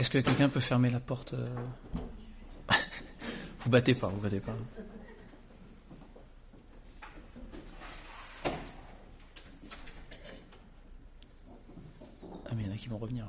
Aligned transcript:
Est-ce 0.00 0.08
que 0.08 0.16
quelqu'un 0.16 0.48
peut 0.48 0.60
fermer 0.60 0.88
la 0.88 0.98
porte 0.98 1.34
euh 1.34 1.46
Vous 3.58 3.68
battez 3.68 3.94
pas, 3.94 4.08
vous 4.08 4.18
battez 4.22 4.40
pas. 4.40 4.56
Ah 12.46 12.54
mais 12.56 12.62
il 12.62 12.66
y 12.66 12.70
en 12.70 12.72
a 12.72 12.78
qui 12.78 12.88
vont 12.88 12.96
revenir. 12.96 13.26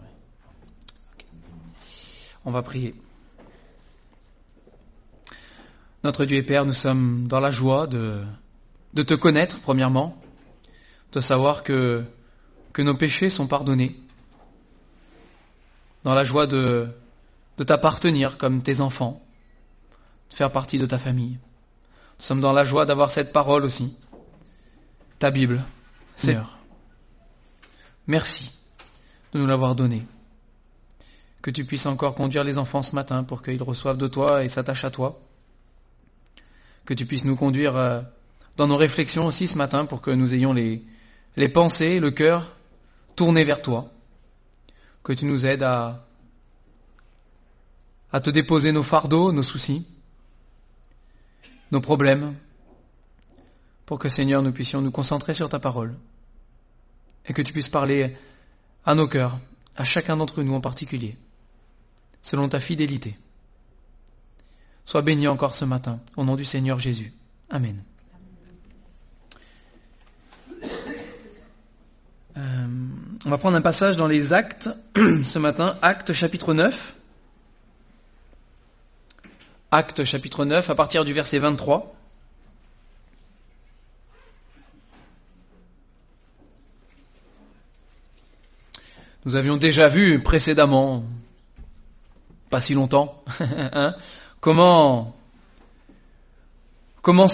On 2.46 2.52
va 2.52 2.62
prier. 2.62 2.96
Notre 6.06 6.24
Dieu 6.24 6.38
et 6.38 6.44
Père, 6.44 6.64
nous 6.64 6.72
sommes 6.72 7.28
dans 7.28 7.42
la 7.42 7.52
joie 7.52 7.86
de, 7.86 8.24
te 8.94 9.14
connaître, 9.14 9.60
premièrement, 9.60 10.18
de 11.12 11.20
savoir 11.20 11.64
que 11.64 12.06
nos 12.78 12.96
péchés 12.96 13.30
sont 13.30 13.48
pardonnés, 13.48 14.00
dans 16.04 16.14
la 16.14 16.24
joie 16.24 16.48
de, 16.48 16.88
de 17.58 17.64
t'appartenir 17.64 18.38
comme 18.38 18.62
tes 18.62 18.82
enfants, 18.82 19.22
de 20.30 20.36
faire 20.36 20.52
partie 20.52 20.78
de 20.78 20.86
ta 20.86 20.98
famille. 20.98 21.38
Nous 22.20 22.26
sommes 22.26 22.42
dans 22.42 22.54
la 22.54 22.66
joie 22.66 22.86
d'avoir 22.86 23.12
cette 23.12 23.32
parole 23.34 23.66
aussi, 23.66 23.96
ta 25.20 25.32
Bible, 25.32 25.64
Seigneur. 26.16 26.58
Merci 28.08 28.52
de 29.34 29.40
nous 29.40 29.48
l'avoir 29.48 29.76
donnée. 29.76 30.06
Que 31.42 31.52
tu 31.52 31.66
puisses 31.66 31.86
encore 31.86 32.16
conduire 32.16 32.44
les 32.44 32.58
enfants 32.58 32.84
ce 32.84 32.94
matin 32.96 33.24
pour 33.24 33.42
qu'ils 33.42 33.64
reçoivent 33.64 33.98
de 33.98 34.08
toi 34.08 34.44
et 34.44 34.50
s'attachent 34.50 34.84
à 34.84 34.92
toi 34.92 35.20
que 36.86 36.94
tu 36.94 37.06
puisses 37.06 37.26
nous 37.26 37.36
conduire 37.36 37.76
euh, 37.76 38.02
dans 38.58 38.68
nos 38.68 38.78
réflexions 38.78 39.26
aussi 39.26 39.48
ce 39.48 39.58
matin 39.58 39.86
pour 39.86 40.02
que 40.02 40.12
nous 40.12 40.34
ayons 40.34 40.54
les, 40.54 40.84
les 41.38 41.50
pensées, 41.50 42.00
le 42.00 42.12
cœur 42.12 42.56
tournés 43.16 43.44
vers 43.44 43.62
toi. 43.62 43.92
Que 45.04 45.14
tu 45.14 45.26
nous 45.26 45.46
aides 45.46 45.64
à, 45.64 46.06
à 48.12 48.20
te 48.20 48.30
déposer 48.30 48.72
nos 48.72 48.84
fardeaux, 48.84 49.32
nos 49.32 49.44
soucis, 49.44 49.86
nos 51.72 51.82
problèmes, 51.82 52.36
pour 53.86 54.00
que 54.00 54.10
Seigneur 54.10 54.42
nous 54.42 54.52
puissions 54.52 54.82
nous 54.82 54.92
concentrer 54.92 55.34
sur 55.34 55.50
ta 55.50 55.60
parole 55.60 55.98
et 57.26 57.34
que 57.34 57.42
tu 57.42 57.52
puisses 57.52 57.70
parler 57.70 58.16
à 58.86 58.96
nos 58.96 59.08
cœurs, 59.08 59.40
à 59.76 59.84
chacun 59.84 60.18
d'entre 60.18 60.44
nous 60.44 60.54
en 60.54 60.62
particulier, 60.62 61.18
selon 62.22 62.50
ta 62.50 62.60
fidélité. 62.60 63.18
Sois 64.86 65.02
béni 65.02 65.28
encore 65.28 65.56
ce 65.56 65.66
matin, 65.66 66.00
au 66.18 66.24
nom 66.24 66.36
du 66.36 66.46
Seigneur 66.46 66.80
Jésus. 66.80 67.14
Amen. 67.50 67.84
On 73.26 73.30
va 73.30 73.38
prendre 73.38 73.58
un 73.58 73.62
passage 73.62 73.98
dans 73.98 74.08
les 74.08 74.34
actes 74.34 74.70
ce 74.96 75.40
matin, 75.40 75.78
acte 75.82 76.14
chapitre 76.14 76.54
9. 76.54 76.96
Acte 79.72 80.04
chapitre 80.04 80.44
9 80.46 80.70
à 80.70 80.76
partir 80.76 81.06
du 81.06 81.14
verset 81.14 81.40
23. 81.40 81.96
Nous 89.24 89.36
avions 89.36 89.58
déjà 89.58 89.88
vu 89.88 90.20
précédemment, 90.20 91.04
pas 92.50 92.60
si 92.60 92.74
longtemps, 92.74 93.24
hein, 93.40 93.96
Comment, 94.42 95.16
comment 97.04 97.28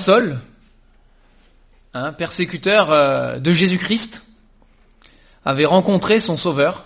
persécuteur 2.12 2.92
euh, 2.92 3.40
de 3.40 3.54
Jésus-Christ, 3.54 4.27
avait 5.48 5.66
rencontré 5.66 6.20
son 6.20 6.36
sauveur, 6.36 6.86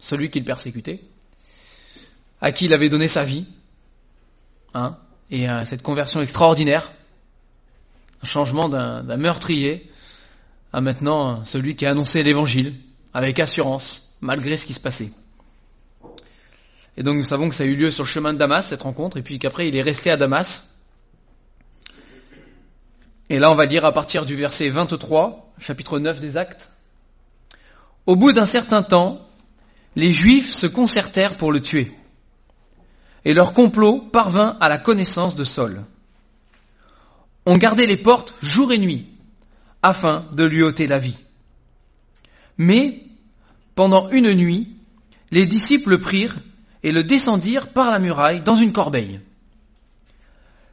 celui 0.00 0.28
qu'il 0.28 0.44
persécutait, 0.44 1.00
à 2.42 2.52
qui 2.52 2.66
il 2.66 2.74
avait 2.74 2.90
donné 2.90 3.08
sa 3.08 3.24
vie, 3.24 3.46
hein, 4.74 4.98
et 5.30 5.48
euh, 5.48 5.64
cette 5.64 5.82
conversion 5.82 6.20
extraordinaire, 6.20 6.92
un 8.22 8.26
changement 8.26 8.68
d'un 8.68 9.16
meurtrier 9.16 9.90
à 10.74 10.82
maintenant 10.82 11.42
celui 11.46 11.74
qui 11.74 11.86
a 11.86 11.92
annoncé 11.92 12.22
l'évangile 12.22 12.74
avec 13.14 13.40
assurance, 13.40 14.14
malgré 14.20 14.58
ce 14.58 14.66
qui 14.66 14.74
se 14.74 14.80
passait. 14.80 15.10
Et 16.98 17.02
donc 17.02 17.16
nous 17.16 17.22
savons 17.22 17.48
que 17.48 17.54
ça 17.54 17.62
a 17.62 17.66
eu 17.66 17.76
lieu 17.76 17.90
sur 17.90 18.02
le 18.02 18.08
chemin 18.08 18.34
de 18.34 18.38
Damas, 18.38 18.66
cette 18.66 18.82
rencontre, 18.82 19.16
et 19.16 19.22
puis 19.22 19.38
qu'après 19.38 19.68
il 19.68 19.74
est 19.74 19.82
resté 19.82 20.10
à 20.10 20.18
Damas. 20.18 20.68
Et 23.30 23.38
là 23.38 23.50
on 23.50 23.54
va 23.54 23.66
dire 23.66 23.86
à 23.86 23.92
partir 23.92 24.26
du 24.26 24.36
verset 24.36 24.68
23, 24.68 25.54
chapitre 25.58 25.98
9 25.98 26.20
des 26.20 26.36
actes. 26.36 26.68
Au 28.08 28.16
bout 28.16 28.32
d'un 28.32 28.46
certain 28.46 28.82
temps, 28.82 29.20
les 29.94 30.14
Juifs 30.14 30.54
se 30.54 30.66
concertèrent 30.66 31.36
pour 31.36 31.52
le 31.52 31.60
tuer. 31.60 31.92
Et 33.26 33.34
leur 33.34 33.52
complot 33.52 34.00
parvint 34.00 34.56
à 34.60 34.70
la 34.70 34.78
connaissance 34.78 35.36
de 35.36 35.44
Saul. 35.44 35.84
On 37.44 37.58
gardait 37.58 37.84
les 37.84 37.98
portes 37.98 38.32
jour 38.40 38.72
et 38.72 38.78
nuit, 38.78 39.08
afin 39.82 40.24
de 40.32 40.44
lui 40.44 40.62
ôter 40.62 40.86
la 40.86 40.98
vie. 40.98 41.18
Mais, 42.56 43.02
pendant 43.74 44.08
une 44.08 44.32
nuit, 44.32 44.74
les 45.30 45.44
disciples 45.44 45.98
prirent 45.98 46.38
et 46.82 46.92
le 46.92 47.04
descendirent 47.04 47.74
par 47.74 47.90
la 47.90 47.98
muraille 47.98 48.40
dans 48.40 48.56
une 48.56 48.72
corbeille. 48.72 49.20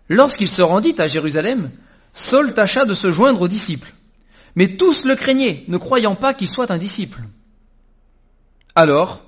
Lorsqu'il 0.07 0.47
se 0.47 0.63
rendit 0.63 0.95
à 0.99 1.07
Jérusalem, 1.07 1.69
Saul 2.13 2.53
tâcha 2.53 2.85
de 2.85 2.93
se 2.93 3.11
joindre 3.11 3.41
aux 3.41 3.49
disciples. 3.49 3.91
Mais 4.55 4.75
tous 4.77 5.05
le 5.05 5.15
craignaient, 5.15 5.63
ne 5.67 5.77
croyant 5.77 6.15
pas 6.15 6.33
qu'il 6.33 6.47
soit 6.47 6.71
un 6.71 6.77
disciple. 6.77 7.21
Alors, 8.73 9.23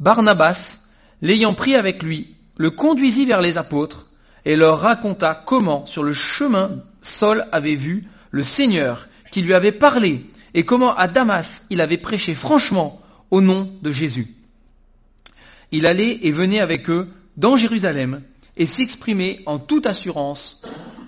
Barnabas, 0.00 0.80
l'ayant 1.22 1.54
pris 1.54 1.74
avec 1.74 2.02
lui, 2.02 2.34
le 2.56 2.70
conduisit 2.70 3.26
vers 3.26 3.40
les 3.40 3.58
apôtres 3.58 4.06
et 4.44 4.56
leur 4.56 4.80
raconta 4.80 5.34
comment, 5.34 5.86
sur 5.86 6.02
le 6.02 6.12
chemin, 6.12 6.82
Saul 7.00 7.44
avait 7.52 7.76
vu 7.76 8.08
le 8.30 8.44
Seigneur 8.44 9.08
qui 9.30 9.42
lui 9.42 9.54
avait 9.54 9.72
parlé 9.72 10.26
et 10.54 10.64
comment 10.64 10.94
à 10.94 11.08
Damas 11.08 11.64
il 11.70 11.80
avait 11.80 11.98
prêché 11.98 12.32
franchement 12.32 13.00
au 13.30 13.40
nom 13.40 13.72
de 13.82 13.90
Jésus 13.90 14.34
il 15.74 15.86
allait 15.86 16.20
et 16.22 16.30
venait 16.30 16.60
avec 16.60 16.88
eux 16.88 17.08
dans 17.36 17.56
Jérusalem 17.56 18.22
et 18.56 18.64
s'exprimait 18.64 19.40
en 19.44 19.58
toute 19.58 19.86
assurance 19.86 20.62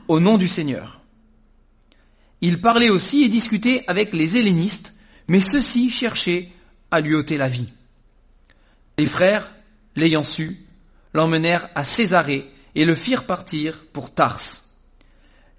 au 0.08 0.18
nom 0.18 0.38
du 0.38 0.48
Seigneur. 0.48 1.00
Il 2.40 2.60
parlait 2.60 2.90
aussi 2.90 3.22
et 3.22 3.28
discutait 3.28 3.84
avec 3.86 4.12
les 4.12 4.36
hellénistes, 4.36 4.94
mais 5.28 5.40
ceux-ci 5.40 5.90
cherchaient 5.90 6.48
à 6.90 7.00
lui 7.00 7.14
ôter 7.14 7.36
la 7.36 7.48
vie. 7.48 7.72
Les 8.98 9.06
frères, 9.06 9.52
l'ayant 9.96 10.22
su, 10.22 10.58
l'emmenèrent 11.14 11.68
à 11.74 11.84
Césarée 11.84 12.50
et 12.74 12.84
le 12.84 12.94
firent 12.94 13.26
partir 13.26 13.84
pour 13.92 14.12
Tars. 14.12 14.40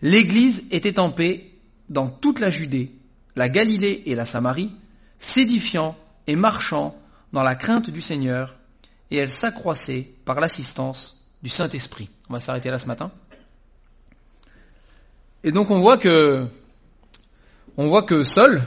L'Église 0.02 0.66
était 0.72 1.00
en 1.00 1.12
paix 1.12 1.52
dans 1.90 2.10
toute 2.10 2.40
la 2.40 2.50
Judée, 2.50 2.92
la 3.36 3.50
Galilée 3.50 4.04
et 4.06 4.16
la 4.16 4.26
Samarie, 4.26 4.72
s'édifiant 5.18 5.98
et 6.28 6.36
marchant 6.36 6.96
dans 7.34 7.44
la 7.44 7.56
crainte 7.56 7.90
du 7.90 8.02
Seigneur 8.02 8.56
et 9.10 9.18
elle 9.18 9.30
s'accroissait 9.30 10.12
par 10.26 10.40
l'assistance 10.40 11.26
du 11.42 11.50
Saint-Esprit. 11.50 12.10
On 12.30 12.34
va 12.34 12.40
s'arrêter 12.40 12.70
là 12.70 12.80
ce 12.80 12.88
matin. 12.88 13.12
Et 15.44 15.52
donc 15.52 15.72
on 15.72 15.80
voit 15.80 15.98
que, 15.98 16.48
on 17.78 17.88
voit 17.88 18.04
que 18.04 18.24
seul, 18.24 18.62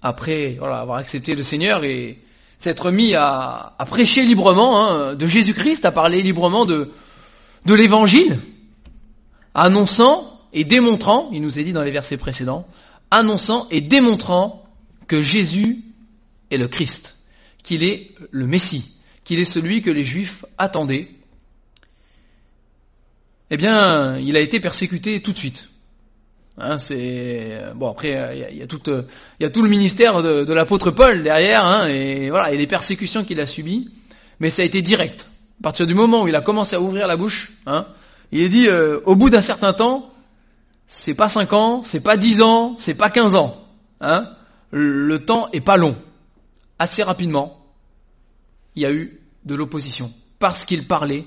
après 0.00 0.58
avoir 0.58 0.98
accepté 0.98 1.34
le 1.34 1.42
Seigneur 1.42 1.84
et 1.84 2.18
s'être 2.58 2.90
mis 2.90 3.14
à, 3.14 3.74
prêcher 3.86 4.24
librement 4.24 4.80
hein, 4.80 5.14
de 5.14 5.26
Jésus-Christ, 5.26 5.84
à 5.84 5.92
parler 5.92 6.22
librement 6.22 6.64
de 6.64 6.90
l'Évangile, 7.66 8.38
annonçant 9.54 10.40
et 10.52 10.64
démontrant, 10.64 11.28
il 11.32 11.42
nous 11.42 11.58
est 11.58 11.64
dit 11.64 11.72
dans 11.72 11.82
les 11.82 11.90
versets 11.90 12.16
précédents, 12.16 12.66
annonçant 13.10 13.66
et 13.70 13.80
démontrant 13.80 14.64
que 15.08 15.20
Jésus 15.20 15.82
est 16.50 16.58
le 16.58 16.68
Christ, 16.68 17.18
qu'il 17.62 17.82
est 17.82 18.10
le 18.30 18.46
Messie, 18.46 18.92
qu'il 19.24 19.40
est 19.40 19.44
celui 19.44 19.82
que 19.82 19.90
les 19.90 20.04
Juifs 20.04 20.44
attendaient, 20.58 21.08
eh 23.50 23.56
bien, 23.56 24.16
il 24.18 24.36
a 24.36 24.40
été 24.40 24.60
persécuté 24.60 25.20
tout 25.20 25.32
de 25.32 25.36
suite. 25.36 25.68
Hein, 26.58 26.76
c'est 26.78 27.60
bon 27.74 27.90
après 27.90 28.10
il 28.50 28.58
y, 28.58 28.62
a, 28.62 28.66
tout 28.66 28.82
il 28.86 29.42
y 29.42 29.46
a 29.46 29.50
tout 29.50 29.62
le 29.62 29.70
ministère 29.70 30.22
de, 30.22 30.52
l'apôtre 30.52 30.90
Paul 30.90 31.22
derrière 31.22 31.64
hein, 31.64 31.88
et 31.88 32.28
voilà 32.28 32.52
et 32.52 32.58
les 32.58 32.66
persécutions 32.66 33.24
qu'il 33.24 33.40
a 33.40 33.46
subies. 33.46 33.90
Mais 34.38 34.50
ça 34.50 34.62
a 34.62 34.64
été 34.64 34.82
direct. 34.82 35.28
À 35.60 35.62
partir 35.62 35.86
du 35.86 35.94
moment 35.94 36.22
où 36.22 36.28
il 36.28 36.34
a 36.36 36.40
commencé 36.40 36.76
à 36.76 36.80
ouvrir 36.80 37.06
la 37.06 37.16
bouche 37.16 37.52
hein, 37.66 37.86
il 38.32 38.40
est 38.40 38.48
dit 38.50 38.68
euh, 38.68 39.00
au 39.04 39.16
bout 39.16 39.30
d'un 39.30 39.40
certain 39.40 39.72
temps 39.72 40.10
c'est 40.86 41.14
pas 41.14 41.28
cinq 41.28 41.54
ans 41.54 41.82
c'est 41.84 42.00
pas 42.00 42.18
dix 42.18 42.42
ans 42.42 42.74
c'est 42.78 42.94
pas 42.94 43.08
quinze 43.08 43.34
ans 43.34 43.56
hein, 44.02 44.28
le 44.70 45.24
temps 45.24 45.48
est 45.52 45.62
pas 45.62 45.78
long. 45.78 45.96
Assez 46.78 47.02
rapidement 47.02 47.62
il 48.74 48.82
y 48.82 48.86
a 48.86 48.92
eu 48.92 49.20
de 49.44 49.54
l'opposition, 49.54 50.12
parce 50.38 50.64
qu'il 50.64 50.86
parlait 50.86 51.26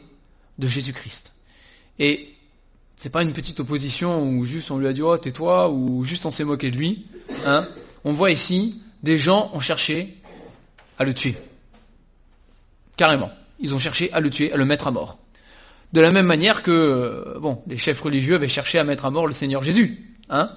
de 0.58 0.68
Jésus-Christ. 0.68 1.34
Et 2.00 2.35
c'est 2.98 3.10
pas 3.10 3.22
une 3.22 3.34
petite 3.34 3.60
opposition 3.60 4.24
où 4.24 4.46
juste 4.46 4.72
on 4.72 4.78
lui 4.78 4.88
a 4.88 4.94
dit 4.94 5.02
oh 5.02 5.18
tais-toi 5.18 5.70
ou 5.70 6.04
juste 6.06 6.26
on 6.26 6.32
s'est 6.32 6.44
moqué 6.44 6.72
de 6.72 6.78
lui. 6.78 7.06
Hein. 7.46 7.68
On 8.04 8.14
voit 8.14 8.32
ici 8.32 8.82
des 9.04 9.18
gens 9.18 9.52
ont 9.54 9.60
cherché 9.60 10.16
à 10.98 11.04
le 11.04 11.14
tuer. 11.14 11.36
Carrément. 12.98 13.32
Ils 13.60 13.74
ont 13.74 13.80
cherché 13.80 14.12
à 14.14 14.20
le 14.20 14.30
tuer, 14.30 14.52
à 14.52 14.58
le 14.58 14.66
mettre 14.66 14.88
à 14.88 14.92
mort. 14.92 15.20
De 15.94 16.02
la 16.02 16.12
même 16.12 16.26
manière 16.26 16.64
que, 16.64 16.72
euh, 16.72 17.40
bon, 17.40 17.62
les 17.68 17.78
chefs 17.78 18.02
religieux 18.02 18.36
avaient 18.36 18.48
cherché 18.48 18.80
à 18.80 18.84
mettre 18.84 19.06
à 19.06 19.12
mort 19.12 19.28
le 19.28 19.34
Seigneur 19.34 19.62
Jésus. 19.62 20.16
Hein 20.30 20.50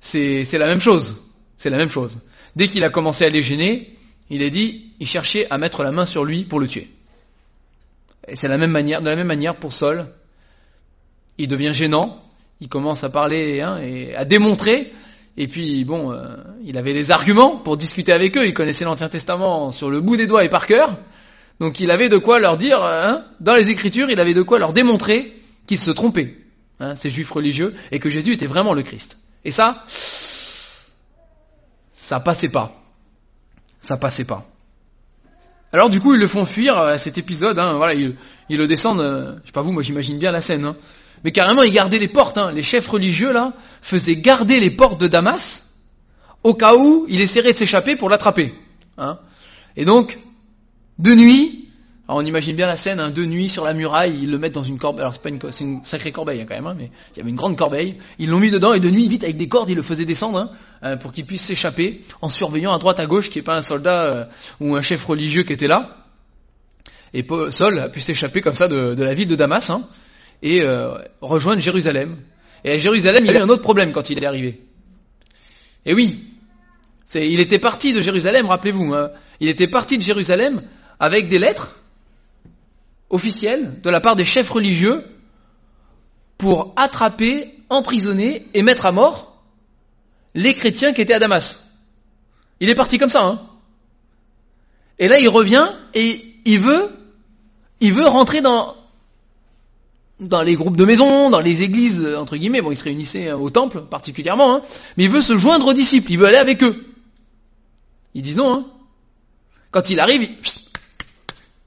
c'est, 0.00 0.44
la 0.52 0.66
même 0.66 0.80
chose. 0.80 1.22
C'est 1.56 1.70
la 1.70 1.76
même 1.76 1.88
chose. 1.88 2.18
Dès 2.54 2.68
qu'il 2.68 2.84
a 2.84 2.90
commencé 2.90 3.24
à 3.24 3.28
les 3.28 3.42
gêner, 3.42 3.96
il 4.30 4.42
a 4.42 4.50
dit, 4.50 4.92
il 5.00 5.06
cherchait 5.06 5.46
à 5.50 5.58
mettre 5.58 5.82
la 5.82 5.92
main 5.92 6.04
sur 6.04 6.24
lui 6.24 6.44
pour 6.44 6.60
le 6.60 6.66
tuer. 6.66 6.90
Et 8.28 8.36
c'est 8.36 8.48
la 8.48 8.58
même 8.58 8.70
manière, 8.70 9.02
de 9.02 9.08
la 9.08 9.16
même 9.16 9.26
manière 9.26 9.56
pour 9.56 9.72
Saul. 9.72 10.06
Il 11.38 11.48
devient 11.48 11.72
gênant, 11.74 12.22
il 12.60 12.68
commence 12.68 13.04
à 13.04 13.10
parler 13.10 13.60
hein, 13.60 13.78
et 13.82 14.14
à 14.14 14.24
démontrer. 14.24 14.92
Et 15.36 15.48
puis 15.48 15.84
bon, 15.84 16.12
euh, 16.12 16.36
il 16.64 16.78
avait 16.78 16.94
des 16.94 17.10
arguments 17.10 17.56
pour 17.56 17.76
discuter 17.76 18.12
avec 18.12 18.36
eux. 18.36 18.46
Il 18.46 18.54
connaissait 18.54 18.84
l'Ancien 18.84 19.08
Testament 19.08 19.70
sur 19.70 19.90
le 19.90 20.00
bout 20.00 20.16
des 20.16 20.26
doigts 20.26 20.44
et 20.44 20.48
par 20.48 20.66
cœur. 20.66 20.96
Donc 21.60 21.80
il 21.80 21.90
avait 21.90 22.08
de 22.08 22.18
quoi 22.18 22.38
leur 22.38 22.56
dire, 22.56 22.82
hein, 22.82 23.24
dans 23.40 23.54
les 23.54 23.70
Écritures, 23.70 24.10
il 24.10 24.20
avait 24.20 24.34
de 24.34 24.42
quoi 24.42 24.58
leur 24.58 24.72
démontrer 24.72 25.34
qu'ils 25.66 25.78
se 25.78 25.90
trompaient, 25.90 26.36
hein, 26.80 26.94
ces 26.94 27.08
Juifs 27.08 27.30
religieux, 27.30 27.74
et 27.90 27.98
que 27.98 28.10
Jésus 28.10 28.32
était 28.32 28.46
vraiment 28.46 28.74
le 28.74 28.82
Christ. 28.82 29.18
Et 29.44 29.50
ça, 29.50 29.84
ça 31.92 32.20
passait 32.20 32.48
pas. 32.48 32.82
Ça 33.80 33.96
passait 33.96 34.24
pas. 34.24 34.46
Alors 35.72 35.88
du 35.88 36.00
coup, 36.00 36.14
ils 36.14 36.20
le 36.20 36.26
font 36.26 36.44
fuir 36.44 36.78
à 36.78 36.98
cet 36.98 37.18
épisode. 37.18 37.58
Hein, 37.58 37.74
voilà, 37.74 37.94
ils, 37.94 38.16
le 38.50 38.66
descendent. 38.66 39.00
Euh, 39.00 39.36
je 39.42 39.46
sais 39.46 39.52
pas 39.52 39.62
vous, 39.62 39.72
moi 39.72 39.82
j'imagine 39.82 40.18
bien 40.18 40.32
la 40.32 40.40
scène. 40.40 40.64
Hein. 40.64 40.76
Mais 41.26 41.32
carrément, 41.32 41.64
ils 41.64 41.72
gardaient 41.72 41.98
les 41.98 42.06
portes. 42.06 42.38
Hein. 42.38 42.52
Les 42.52 42.62
chefs 42.62 42.86
religieux 42.86 43.32
là 43.32 43.52
faisaient 43.82 44.14
garder 44.14 44.60
les 44.60 44.70
portes 44.70 45.00
de 45.00 45.08
Damas 45.08 45.66
au 46.44 46.54
cas 46.54 46.76
où 46.76 47.04
il 47.08 47.20
essaierait 47.20 47.52
de 47.52 47.58
s'échapper 47.58 47.96
pour 47.96 48.08
l'attraper. 48.08 48.54
Hein. 48.96 49.18
Et 49.76 49.84
donc, 49.84 50.20
de 51.00 51.12
nuit, 51.16 51.68
on 52.06 52.24
imagine 52.24 52.54
bien 52.54 52.68
la 52.68 52.76
scène, 52.76 53.00
hein, 53.00 53.10
de 53.10 53.24
nuit 53.24 53.48
sur 53.48 53.64
la 53.64 53.74
muraille, 53.74 54.16
ils 54.22 54.30
le 54.30 54.38
mettent 54.38 54.54
dans 54.54 54.62
une 54.62 54.78
corbeille. 54.78 55.00
Alors 55.00 55.14
c'est 55.14 55.20
pas 55.20 55.30
une, 55.30 55.80
sacrée 55.82 56.12
corbeille 56.12 56.42
hein, 56.42 56.46
quand 56.48 56.54
même, 56.54 56.68
hein, 56.68 56.76
mais 56.78 56.92
il 57.12 57.18
y 57.18 57.20
avait 57.22 57.30
une 57.30 57.34
grande 57.34 57.56
corbeille. 57.56 57.96
Ils 58.20 58.30
l'ont 58.30 58.38
mis 58.38 58.52
dedans 58.52 58.72
et 58.72 58.78
de 58.78 58.88
nuit, 58.88 59.08
vite 59.08 59.24
avec 59.24 59.36
des 59.36 59.48
cordes, 59.48 59.68
ils 59.68 59.74
le 59.74 59.82
faisaient 59.82 60.04
descendre 60.04 60.38
hein, 60.38 60.50
euh, 60.84 60.96
pour 60.96 61.10
qu'il 61.10 61.26
puisse 61.26 61.42
s'échapper 61.42 62.02
en 62.22 62.28
surveillant 62.28 62.72
à 62.72 62.78
droite 62.78 63.00
à 63.00 63.06
gauche 63.06 63.30
qu'il 63.30 63.40
n'y 63.40 63.46
ait 63.46 63.50
pas 63.50 63.56
un 63.56 63.62
soldat 63.62 64.04
euh, 64.04 64.24
ou 64.60 64.76
un 64.76 64.82
chef 64.82 65.04
religieux 65.04 65.42
qui 65.42 65.52
était 65.52 65.66
là. 65.66 66.04
Et 67.14 67.26
Saul 67.50 67.80
a 67.80 67.88
pu 67.88 68.00
s'échapper 68.00 68.42
comme 68.42 68.54
ça 68.54 68.68
de, 68.68 68.94
la 69.02 69.14
ville 69.14 69.26
de 69.26 69.34
Damas 69.34 69.70
hein, 69.70 69.82
et 70.42 70.62
euh, 70.62 70.98
rejoindre 71.20 71.60
Jérusalem. 71.60 72.18
Et 72.64 72.72
à 72.72 72.78
Jérusalem, 72.78 73.24
il 73.24 73.26
y 73.26 73.30
avait 73.30 73.40
un 73.40 73.48
autre 73.48 73.62
problème 73.62 73.92
quand 73.92 74.10
il 74.10 74.22
est 74.22 74.26
arrivé. 74.26 74.60
Et 75.84 75.94
oui, 75.94 76.24
il 77.14 77.40
était 77.40 77.58
parti 77.58 77.92
de 77.92 78.00
Jérusalem, 78.00 78.46
rappelez-vous, 78.46 78.94
hein, 78.94 79.10
il 79.40 79.48
était 79.48 79.68
parti 79.68 79.98
de 79.98 80.02
Jérusalem 80.02 80.62
avec 80.98 81.28
des 81.28 81.38
lettres 81.38 81.78
officielles 83.10 83.80
de 83.80 83.90
la 83.90 84.00
part 84.00 84.16
des 84.16 84.24
chefs 84.24 84.50
religieux 84.50 85.04
pour 86.38 86.74
attraper, 86.76 87.54
emprisonner 87.70 88.46
et 88.52 88.62
mettre 88.62 88.86
à 88.86 88.92
mort 88.92 89.42
les 90.34 90.54
chrétiens 90.54 90.92
qui 90.92 91.00
étaient 91.00 91.14
à 91.14 91.18
Damas. 91.18 91.66
Il 92.60 92.68
est 92.68 92.74
parti 92.74 92.98
comme 92.98 93.10
ça, 93.10 93.24
hein. 93.24 93.40
Et 94.98 95.08
là, 95.08 95.18
il 95.20 95.28
revient 95.28 95.68
et 95.94 96.24
il 96.46 96.60
veut, 96.60 96.90
il 97.80 97.92
veut 97.92 98.06
rentrer 98.06 98.40
dans, 98.40 98.74
dans 100.20 100.42
les 100.42 100.54
groupes 100.54 100.76
de 100.76 100.84
maisons, 100.84 101.30
dans 101.30 101.40
les 101.40 101.62
églises, 101.62 102.06
entre 102.16 102.36
guillemets. 102.36 102.62
Bon, 102.62 102.70
il 102.70 102.76
se 102.76 102.84
réunissait 102.84 103.32
au 103.32 103.50
temple, 103.50 103.82
particulièrement, 103.82 104.56
hein. 104.56 104.62
Mais 104.96 105.04
il 105.04 105.10
veut 105.10 105.20
se 105.20 105.36
joindre 105.36 105.66
aux 105.66 105.72
disciples. 105.74 106.10
Il 106.12 106.18
veut 106.18 106.26
aller 106.26 106.36
avec 106.36 106.62
eux. 106.62 106.86
Ils 108.14 108.22
disent 108.22 108.36
non, 108.36 108.54
hein. 108.54 108.66
Quand 109.70 109.90
il 109.90 110.00
arrive, 110.00 110.28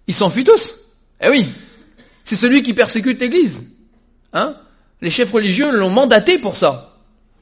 ils 0.08 0.14
s'enfuient 0.14 0.44
tous. 0.44 0.76
Eh 1.22 1.30
oui, 1.30 1.48
c'est 2.24 2.36
celui 2.36 2.64
qui 2.64 2.74
persécute 2.74 3.20
l'Église. 3.20 3.68
Hein 4.34 4.56
Les 5.02 5.10
chefs 5.10 5.32
religieux 5.32 5.72
l'ont 5.72 5.92
mandaté 5.92 6.40
pour 6.40 6.56
ça. 6.56 6.96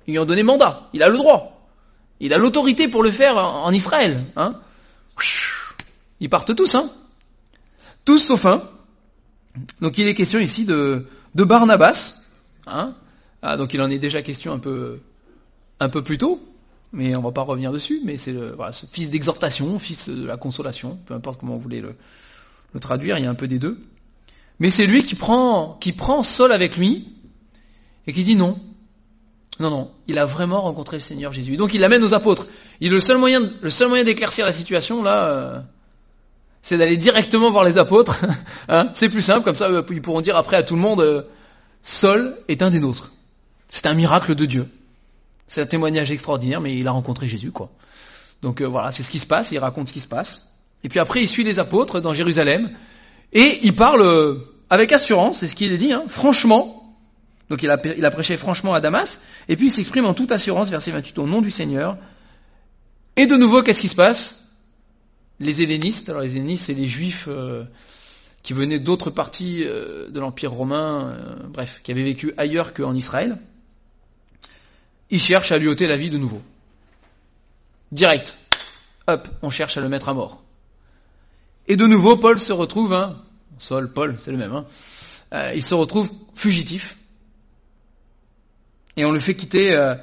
Ils 0.07 0.11
lui 0.11 0.19
ont 0.19 0.25
donné 0.25 0.43
mandat. 0.43 0.89
Il 0.93 1.03
a 1.03 1.09
le 1.09 1.17
droit. 1.17 1.69
Il 2.19 2.33
a 2.33 2.37
l'autorité 2.37 2.87
pour 2.87 3.03
le 3.03 3.11
faire 3.11 3.37
en 3.37 3.71
Israël. 3.71 4.25
Hein 4.35 4.59
Ils 6.19 6.29
partent 6.29 6.55
tous. 6.55 6.75
Hein 6.75 6.89
tous 8.07 8.25
sauf 8.25 8.45
un. 8.45 8.63
Donc 9.81 9.97
il 9.97 10.07
est 10.07 10.13
question 10.13 10.39
ici 10.39 10.65
de, 10.65 11.05
Barnabas. 11.35 12.21
Hein 12.65 12.95
ah, 13.41 13.57
donc 13.57 13.73
il 13.73 13.81
en 13.81 13.89
est 13.89 13.99
déjà 13.99 14.21
question 14.21 14.53
un 14.53 14.59
peu, 14.59 14.99
un 15.79 15.89
peu 15.89 16.03
plus 16.03 16.17
tôt 16.17 16.41
mais 16.93 17.15
on 17.15 17.21
va 17.21 17.31
pas 17.31 17.41
revenir 17.41 17.71
dessus, 17.71 18.01
mais 18.03 18.17
c'est 18.17 18.31
voilà, 18.31 18.71
ce 18.71 18.85
fils 18.85 19.09
d'exhortation, 19.09 19.77
fils 19.79 20.09
de 20.09 20.25
la 20.25 20.37
consolation, 20.37 20.97
peu 21.05 21.13
importe 21.13 21.39
comment 21.39 21.53
vous 21.53 21.59
voulez 21.59 21.81
le, 21.81 21.95
traduire, 22.79 23.17
il 23.17 23.23
y 23.23 23.27
a 23.27 23.29
un 23.29 23.35
peu 23.35 23.47
des 23.47 23.59
deux. 23.59 23.79
Mais 24.59 24.69
c'est 24.69 24.85
lui 24.85 25.03
qui 25.03 25.15
prend, 25.15 25.77
qui 25.79 25.93
prend 25.93 26.23
Saul 26.23 26.51
avec 26.51 26.77
lui 26.77 27.07
et 28.05 28.13
qui 28.13 28.23
dit 28.23 28.35
non. 28.35 28.59
Non, 29.59 29.71
non, 29.71 29.91
il 30.07 30.19
a 30.19 30.25
vraiment 30.25 30.61
rencontré 30.61 30.97
le 30.97 31.01
Seigneur 31.01 31.33
Jésus. 31.33 31.57
Donc 31.57 31.73
il 31.73 31.81
l'amène 31.81 32.03
aux 32.03 32.13
apôtres. 32.13 32.47
Il 32.79 32.91
le 32.91 32.99
seul 32.99 33.17
moyen, 33.17 33.51
le 33.61 33.69
seul 33.71 33.87
moyen 33.87 34.03
d'éclaircir 34.03 34.45
la 34.45 34.53
situation 34.53 35.01
là, 35.01 35.29
euh, 35.29 35.59
c'est 36.67 36.77
d'aller 36.77 36.97
directement 36.97 37.49
voir 37.49 37.63
les 37.63 37.77
apôtres. 37.77 38.19
hein 38.67 38.89
c'est 38.93 39.07
plus 39.07 39.21
simple, 39.21 39.45
comme 39.45 39.55
ça 39.55 39.69
ils 39.89 40.01
pourront 40.01 40.19
dire 40.19 40.35
après 40.35 40.57
à 40.57 40.63
tout 40.63 40.75
le 40.75 40.81
monde, 40.81 40.99
euh, 40.99 41.21
Saul 41.81 42.37
est 42.49 42.61
un 42.61 42.69
des 42.69 42.81
nôtres. 42.81 43.13
C'est 43.69 43.85
un 43.85 43.93
miracle 43.93 44.35
de 44.35 44.45
Dieu. 44.45 44.67
C'est 45.47 45.61
un 45.61 45.65
témoignage 45.65 46.11
extraordinaire, 46.11 46.59
mais 46.59 46.77
il 46.77 46.85
a 46.85 46.91
rencontré 46.91 47.29
Jésus, 47.29 47.51
quoi. 47.51 47.69
Donc 48.41 48.59
euh, 48.59 48.65
voilà, 48.65 48.91
c'est 48.91 49.01
ce 49.01 49.09
qui 49.09 49.19
se 49.19 49.25
passe, 49.25 49.51
il 49.51 49.59
raconte 49.59 49.87
ce 49.87 49.93
qui 49.93 50.01
se 50.01 50.09
passe. 50.09 50.45
Et 50.83 50.89
puis 50.89 50.99
après, 50.99 51.21
il 51.21 51.29
suit 51.29 51.45
les 51.45 51.57
apôtres 51.57 52.01
dans 52.01 52.13
Jérusalem, 52.13 52.75
et 53.31 53.59
il 53.61 53.73
parle 53.73 54.01
euh, 54.01 54.35
avec 54.69 54.91
assurance, 54.91 55.39
c'est 55.39 55.47
ce 55.47 55.55
qu'il 55.55 55.71
est 55.71 55.77
dit, 55.77 55.93
hein, 55.93 56.03
franchement. 56.09 56.93
Donc 57.49 57.63
il 57.63 57.69
a 57.69 58.11
prêché 58.11 58.35
franchement 58.35 58.73
à 58.73 58.81
Damas, 58.81 59.21
et 59.47 59.55
puis 59.55 59.67
il 59.67 59.71
s'exprime 59.71 60.05
en 60.05 60.13
toute 60.13 60.33
assurance, 60.33 60.69
verset 60.69 60.91
28, 60.91 61.17
au 61.19 61.27
nom 61.27 61.39
du 61.39 61.49
Seigneur. 61.49 61.97
Et 63.15 63.25
de 63.25 63.37
nouveau, 63.37 63.63
qu'est-ce 63.63 63.79
qui 63.79 63.87
se 63.87 63.95
passe? 63.95 64.46
Les 65.39 65.61
hellénistes, 65.61 66.09
alors 66.09 66.21
les 66.21 66.37
hellénistes, 66.37 66.65
c'est 66.65 66.73
les 66.73 66.87
juifs 66.87 67.27
euh, 67.27 67.63
qui 68.43 68.53
venaient 68.53 68.79
d'autres 68.79 69.11
parties 69.11 69.63
de 69.65 70.19
l'Empire 70.19 70.51
romain, 70.51 71.17
bref, 71.49 71.81
qui 71.83 71.91
avaient 71.91 72.03
vécu 72.03 72.33
ailleurs 72.37 72.73
qu'en 72.73 72.95
Israël 72.95 73.39
il 75.09 75.21
cherche 75.21 75.51
à 75.51 75.57
lui 75.57 75.67
ôter 75.67 75.87
la 75.87 75.97
vie 75.97 76.09
de 76.09 76.17
nouveau. 76.17 76.41
Direct. 77.91 78.37
Hop, 79.07 79.27
on 79.41 79.49
cherche 79.49 79.77
à 79.77 79.81
le 79.81 79.89
mettre 79.89 80.09
à 80.09 80.13
mort. 80.13 80.43
Et 81.67 81.75
de 81.75 81.85
nouveau, 81.85 82.17
Paul 82.17 82.39
se 82.39 82.51
retrouve, 82.53 82.93
hein, 82.93 83.23
Saul, 83.59 83.91
Paul, 83.91 84.17
c'est 84.19 84.31
le 84.31 84.37
même, 84.37 84.53
hein, 84.53 84.65
euh, 85.33 85.51
il 85.55 85.63
se 85.63 85.73
retrouve 85.73 86.09
fugitif. 86.35 86.83
Et 88.95 89.05
on 89.05 89.11
le 89.11 89.19
fait 89.19 89.35
quitter, 89.35 89.73
euh, 89.73 89.95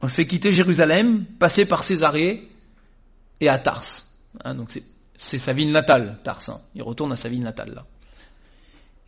on 0.00 0.06
le 0.06 0.12
fait 0.12 0.26
quitter 0.26 0.52
Jérusalem, 0.52 1.26
passer 1.38 1.66
par 1.66 1.82
Césarée 1.82 2.48
et 3.40 3.48
à 3.48 3.58
Tars. 3.58 3.84
Hein, 4.44 4.54
donc 4.54 4.78
c'est 5.16 5.38
sa 5.38 5.52
ville 5.52 5.72
natale, 5.72 6.18
Tars. 6.22 6.38
Hein. 6.48 6.60
Il 6.74 6.82
retourne 6.82 7.12
à 7.12 7.16
sa 7.16 7.28
ville 7.28 7.42
natale. 7.42 7.84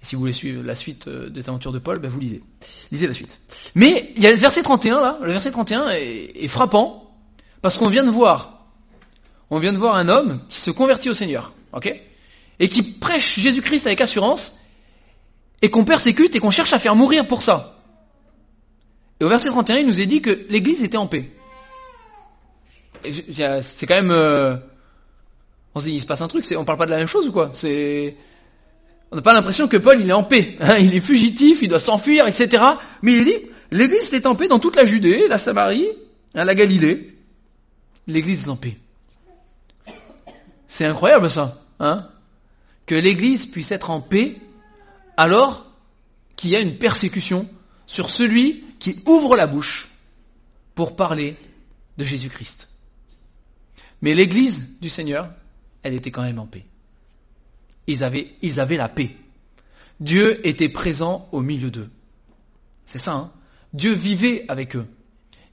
Et 0.00 0.05
si 0.05 0.17
vous 0.17 0.21
voulez 0.21 0.33
suivre 0.33 0.62
la 0.62 0.75
suite 0.75 1.07
euh, 1.07 1.29
des 1.29 1.49
aventures 1.49 1.73
de 1.73 1.79
Paul, 1.79 2.00
ben 2.00 2.11
vous 2.11 2.19
lisez. 2.19 2.43
Lisez 2.91 3.07
la 3.07 3.14
suite. 3.14 3.38
Mais 3.75 4.12
il 4.17 4.23
y 4.23 4.26
a 4.26 4.31
le 4.31 4.37
verset 4.37 4.62
31 4.62 5.00
là, 5.00 5.19
le 5.23 5.33
verset 5.33 5.52
31 5.52 5.91
est, 5.91 6.49
frappant, 6.49 7.14
parce 7.61 7.79
qu'on 7.79 7.88
vient 7.88 8.05
de 8.05 8.11
voir, 8.11 8.67
on 9.50 9.59
vient 9.59 9.73
de 9.73 9.79
voir 9.79 9.95
un 9.95 10.09
homme 10.09 10.41
qui 10.49 10.59
se 10.59 10.71
convertit 10.71 11.09
au 11.09 11.14
Seigneur, 11.14 11.52
ok? 11.73 11.95
Et 12.59 12.69
qui 12.69 12.83
prêche 12.83 13.38
Jésus-Christ 13.38 13.87
avec 13.87 14.00
assurance, 14.00 14.55
et 15.62 15.71
qu'on 15.71 15.85
persécute 15.85 16.35
et 16.35 16.41
qu'on 16.41 16.50
cherche 16.50 16.73
à 16.73 16.79
faire 16.79 16.97
mourir 16.97 17.26
pour 17.29 17.43
ça. 17.43 17.79
Et 19.21 19.25
au 19.25 19.29
verset 19.29 19.50
31, 19.50 19.76
il 19.76 19.87
nous 19.87 20.00
est 20.00 20.07
dit 20.07 20.21
que 20.21 20.47
l'Église 20.49 20.83
était 20.83 20.97
en 20.97 21.07
paix. 21.07 21.31
C'est 23.05 23.87
quand 23.87 23.95
même... 23.95 24.11
Euh, 24.11 24.57
on 25.75 25.81
se 25.81 25.87
dit, 25.87 25.93
il 25.93 26.00
se 26.00 26.07
passe 26.07 26.21
un 26.21 26.29
truc, 26.29 26.45
on 26.57 26.64
parle 26.64 26.79
pas 26.79 26.87
de 26.87 26.91
la 26.91 26.99
même 26.99 27.07
chose 27.07 27.29
ou 27.29 27.33
quoi? 27.33 27.50
On 29.11 29.17
n'a 29.17 29.23
pas 29.23 29.35
l'impression 29.35 29.69
que 29.69 29.76
Paul 29.76 30.00
il 30.00 30.09
est 30.09 30.14
en 30.14 30.25
paix. 30.25 30.57
Hein, 30.61 30.79
il 30.79 30.95
est 30.95 31.00
fugitif, 31.00 31.59
il 31.62 31.69
doit 31.69 31.79
s'enfuir, 31.79 32.26
etc. 32.26 32.62
Mais 33.02 33.12
il 33.12 33.25
dit, 33.25 33.37
l'église 33.71 34.12
est 34.14 34.26
en 34.26 34.35
paix 34.35 34.49
dans 34.49 34.59
toute 34.59 34.76
la 34.76 34.85
Judée, 34.85 35.29
la 35.29 35.38
Samarie, 35.38 35.88
hein, 36.35 36.45
la 36.45 36.55
Galilée. 36.55 37.14
L'église 38.07 38.47
est 38.47 38.49
en 38.49 38.57
paix. 38.57 38.79
C'est 40.67 40.87
incroyable 40.87 41.31
ça, 41.31 41.61
hein 41.79 42.09
Que 42.87 42.95
l'église 42.95 43.47
puisse 43.47 43.71
être 43.73 43.91
en 43.91 44.00
paix 44.00 44.37
alors 45.19 45.67
qu'il 46.37 46.50
y 46.50 46.57
a 46.57 46.61
une 46.61 46.79
persécution 46.79 47.49
sur 47.87 48.09
celui 48.09 48.64
qui 48.79 49.00
ouvre 49.07 49.37
la 49.37 49.47
bouche 49.47 49.91
pour 50.75 50.97
parler 50.97 51.37
de 51.99 52.05
Jésus-Christ. 52.05 52.71
Mais 54.00 54.14
l'église 54.14 54.67
du 54.81 54.88
Seigneur, 54.88 55.31
elle 55.83 55.95
était 55.95 56.11
quand 56.11 56.23
même 56.23 56.39
en 56.39 56.47
paix 56.47 56.65
ils 57.87 58.05
avaient, 58.05 58.29
ils 58.43 58.61
avaient 58.61 58.77
la 58.77 58.89
paix. 58.89 59.11
Dieu 60.01 60.47
était 60.47 60.69
présent 60.69 61.29
au 61.33 61.43
milieu 61.43 61.71
d'eux. 61.71 61.91
C'est 62.85 63.03
ça, 63.03 63.12
hein 63.12 63.31
Dieu 63.73 63.95
vivait 63.95 64.45
avec 64.49 64.77
eux. 64.77 64.87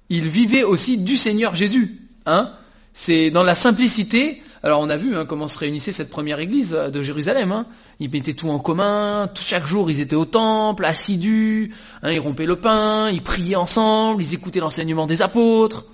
Ils 0.09 0.29
vivaient 0.29 0.63
aussi 0.63 0.97
du 0.97 1.15
Seigneur 1.17 1.55
Jésus. 1.55 2.01
Hein 2.25 2.53
C'est 2.93 3.31
dans 3.31 3.43
la 3.43 3.55
simplicité. 3.55 4.41
Alors 4.63 4.81
on 4.81 4.89
a 4.89 4.97
vu 4.97 5.15
hein, 5.15 5.25
comment 5.25 5.47
se 5.47 5.57
réunissait 5.57 5.91
cette 5.91 6.09
première 6.09 6.39
église 6.39 6.73
euh, 6.73 6.89
de 6.89 7.01
Jérusalem. 7.01 7.51
Hein. 7.51 7.65
Ils 7.99 8.09
mettaient 8.09 8.33
tout 8.33 8.49
en 8.49 8.59
commun. 8.59 9.29
chaque 9.35 9.65
jour, 9.65 9.89
ils 9.89 10.01
étaient 10.01 10.15
au 10.15 10.25
temple, 10.25 10.83
assidus. 10.83 11.73
Hein, 12.01 12.11
ils 12.11 12.19
rompaient 12.19 12.45
le 12.45 12.57
pain, 12.57 13.09
ils 13.09 13.21
priaient 13.21 13.55
ensemble, 13.55 14.23
ils 14.23 14.33
écoutaient 14.33 14.59
l'enseignement 14.59 15.07
des 15.07 15.21
apôtres. 15.21 15.85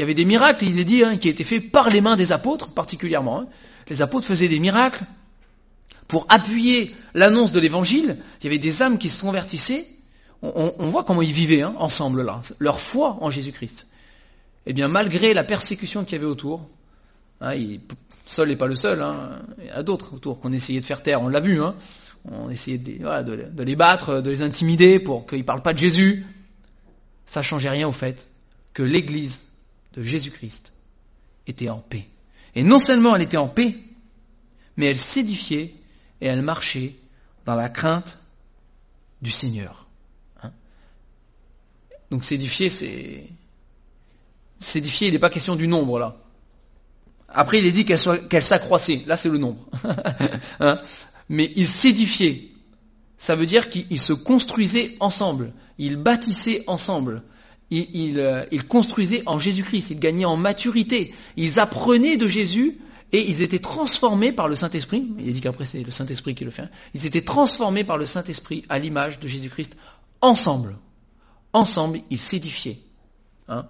Il 0.00 0.04
y 0.04 0.04
avait 0.04 0.14
des 0.14 0.24
miracles, 0.24 0.64
il 0.64 0.78
est 0.78 0.84
dit, 0.84 1.04
hein, 1.04 1.18
qui 1.18 1.28
étaient 1.28 1.44
faits 1.44 1.70
par 1.70 1.90
les 1.90 2.00
mains 2.00 2.16
des 2.16 2.32
apôtres 2.32 2.72
particulièrement. 2.72 3.40
Hein. 3.40 3.48
Les 3.90 4.00
apôtres 4.00 4.26
faisaient 4.26 4.48
des 4.48 4.58
miracles 4.58 5.04
pour 6.08 6.24
appuyer 6.30 6.94
l'annonce 7.12 7.52
de 7.52 7.60
l'évangile. 7.60 8.16
Il 8.40 8.44
y 8.44 8.46
avait 8.46 8.58
des 8.58 8.80
âmes 8.80 8.96
qui 8.96 9.10
se 9.10 9.20
convertissaient. 9.20 9.86
On, 10.40 10.88
voit 10.88 11.04
comment 11.04 11.20
ils 11.20 11.34
vivaient 11.34 11.60
hein, 11.60 11.74
ensemble 11.76 12.22
là, 12.22 12.40
leur 12.60 12.80
foi 12.80 13.18
en 13.20 13.28
Jésus-Christ. 13.28 13.88
Eh 14.64 14.72
bien, 14.72 14.88
malgré 14.88 15.34
la 15.34 15.44
persécution 15.44 16.06
qu'il 16.06 16.16
y 16.16 16.20
avait 16.22 16.30
autour, 16.30 16.66
il, 17.54 17.82
seul 18.24 18.48
n'est 18.48 18.56
pas 18.56 18.68
le 18.68 18.76
seul, 18.76 19.04
il 19.58 19.66
y 19.66 19.70
a 19.70 19.82
d'autres 19.82 20.14
autour 20.14 20.40
qu'on 20.40 20.54
essayait 20.54 20.80
de 20.80 20.86
faire 20.86 21.02
taire, 21.02 21.20
on 21.20 21.28
l'a 21.28 21.40
vu, 21.40 21.60
on 22.24 22.48
essayait 22.48 22.78
de, 22.78 23.62
les 23.62 23.76
battre, 23.76 24.22
de 24.22 24.30
les 24.30 24.40
intimider 24.40 24.98
pour 24.98 25.26
qu'ils 25.26 25.40
ne 25.40 25.44
parlent 25.44 25.60
pas 25.60 25.74
de 25.74 25.78
Jésus. 25.78 26.24
Ça 27.26 27.42
changeait 27.42 27.68
rien 27.68 27.86
au 27.86 27.92
fait 27.92 28.28
que 28.72 28.82
l'Église 28.82 29.49
de 29.94 30.02
Jésus-Christ 30.02 30.72
était 31.46 31.68
en 31.68 31.78
paix. 31.78 32.06
Et 32.54 32.62
non 32.62 32.78
seulement 32.78 33.14
elle 33.16 33.22
était 33.22 33.36
en 33.36 33.48
paix, 33.48 33.76
mais 34.76 34.86
elle 34.86 34.96
s'édifiait 34.96 35.74
et 36.20 36.26
elle 36.26 36.42
marchait 36.42 36.96
dans 37.44 37.54
la 37.54 37.68
crainte 37.68 38.18
du 39.22 39.30
Seigneur. 39.30 39.86
Hein. 40.42 40.52
Donc 42.10 42.24
s'édifier, 42.24 42.68
c'est... 42.68 43.26
S'édifier, 44.58 45.08
il 45.08 45.12
n'est 45.12 45.18
pas 45.18 45.30
question 45.30 45.56
du 45.56 45.66
nombre 45.66 45.98
là. 45.98 46.16
Après, 47.32 47.58
il 47.58 47.66
est 47.66 47.72
dit 47.72 47.84
qu'elle, 47.84 48.28
qu'elle 48.28 48.42
s'accroissait. 48.42 49.02
Là, 49.06 49.16
c'est 49.16 49.28
le 49.28 49.38
nombre. 49.38 49.64
hein 50.60 50.82
Mais 51.28 51.52
il 51.54 51.68
s'édifiait. 51.68 52.48
Ça 53.16 53.36
veut 53.36 53.46
dire 53.46 53.70
qu'ils 53.70 54.00
se 54.00 54.12
construisaient 54.12 54.96
ensemble. 55.00 55.52
Ils 55.78 55.96
bâtissaient 55.96 56.64
ensemble 56.66 57.22
ils, 57.70 58.18
euh, 58.18 58.44
construisaient 58.68 59.22
en 59.26 59.38
Jésus-Christ, 59.38 59.90
ils 59.90 59.98
gagnaient 59.98 60.24
en 60.24 60.36
maturité, 60.36 61.14
ils 61.36 61.60
apprenaient 61.60 62.16
de 62.16 62.26
Jésus 62.26 62.78
et 63.12 63.28
ils 63.28 63.42
étaient 63.42 63.58
transformés 63.58 64.32
par 64.32 64.48
le 64.48 64.56
Saint-Esprit. 64.56 65.08
Il 65.18 65.28
est 65.28 65.32
dit 65.32 65.40
qu'après 65.40 65.64
c'est 65.64 65.82
le 65.82 65.90
Saint-Esprit 65.90 66.34
qui 66.34 66.44
le 66.44 66.50
fait. 66.50 66.62
Hein. 66.62 66.70
Ils 66.94 67.06
étaient 67.06 67.22
transformés 67.22 67.84
par 67.84 67.98
le 67.98 68.06
Saint-Esprit 68.06 68.64
à 68.68 68.78
l'image 68.78 69.18
de 69.20 69.28
Jésus-Christ 69.28 69.76
ensemble. 70.20 70.78
Ensemble, 71.52 72.00
ils 72.10 72.18
s'édifiaient. 72.18 72.78
Hein. 73.48 73.66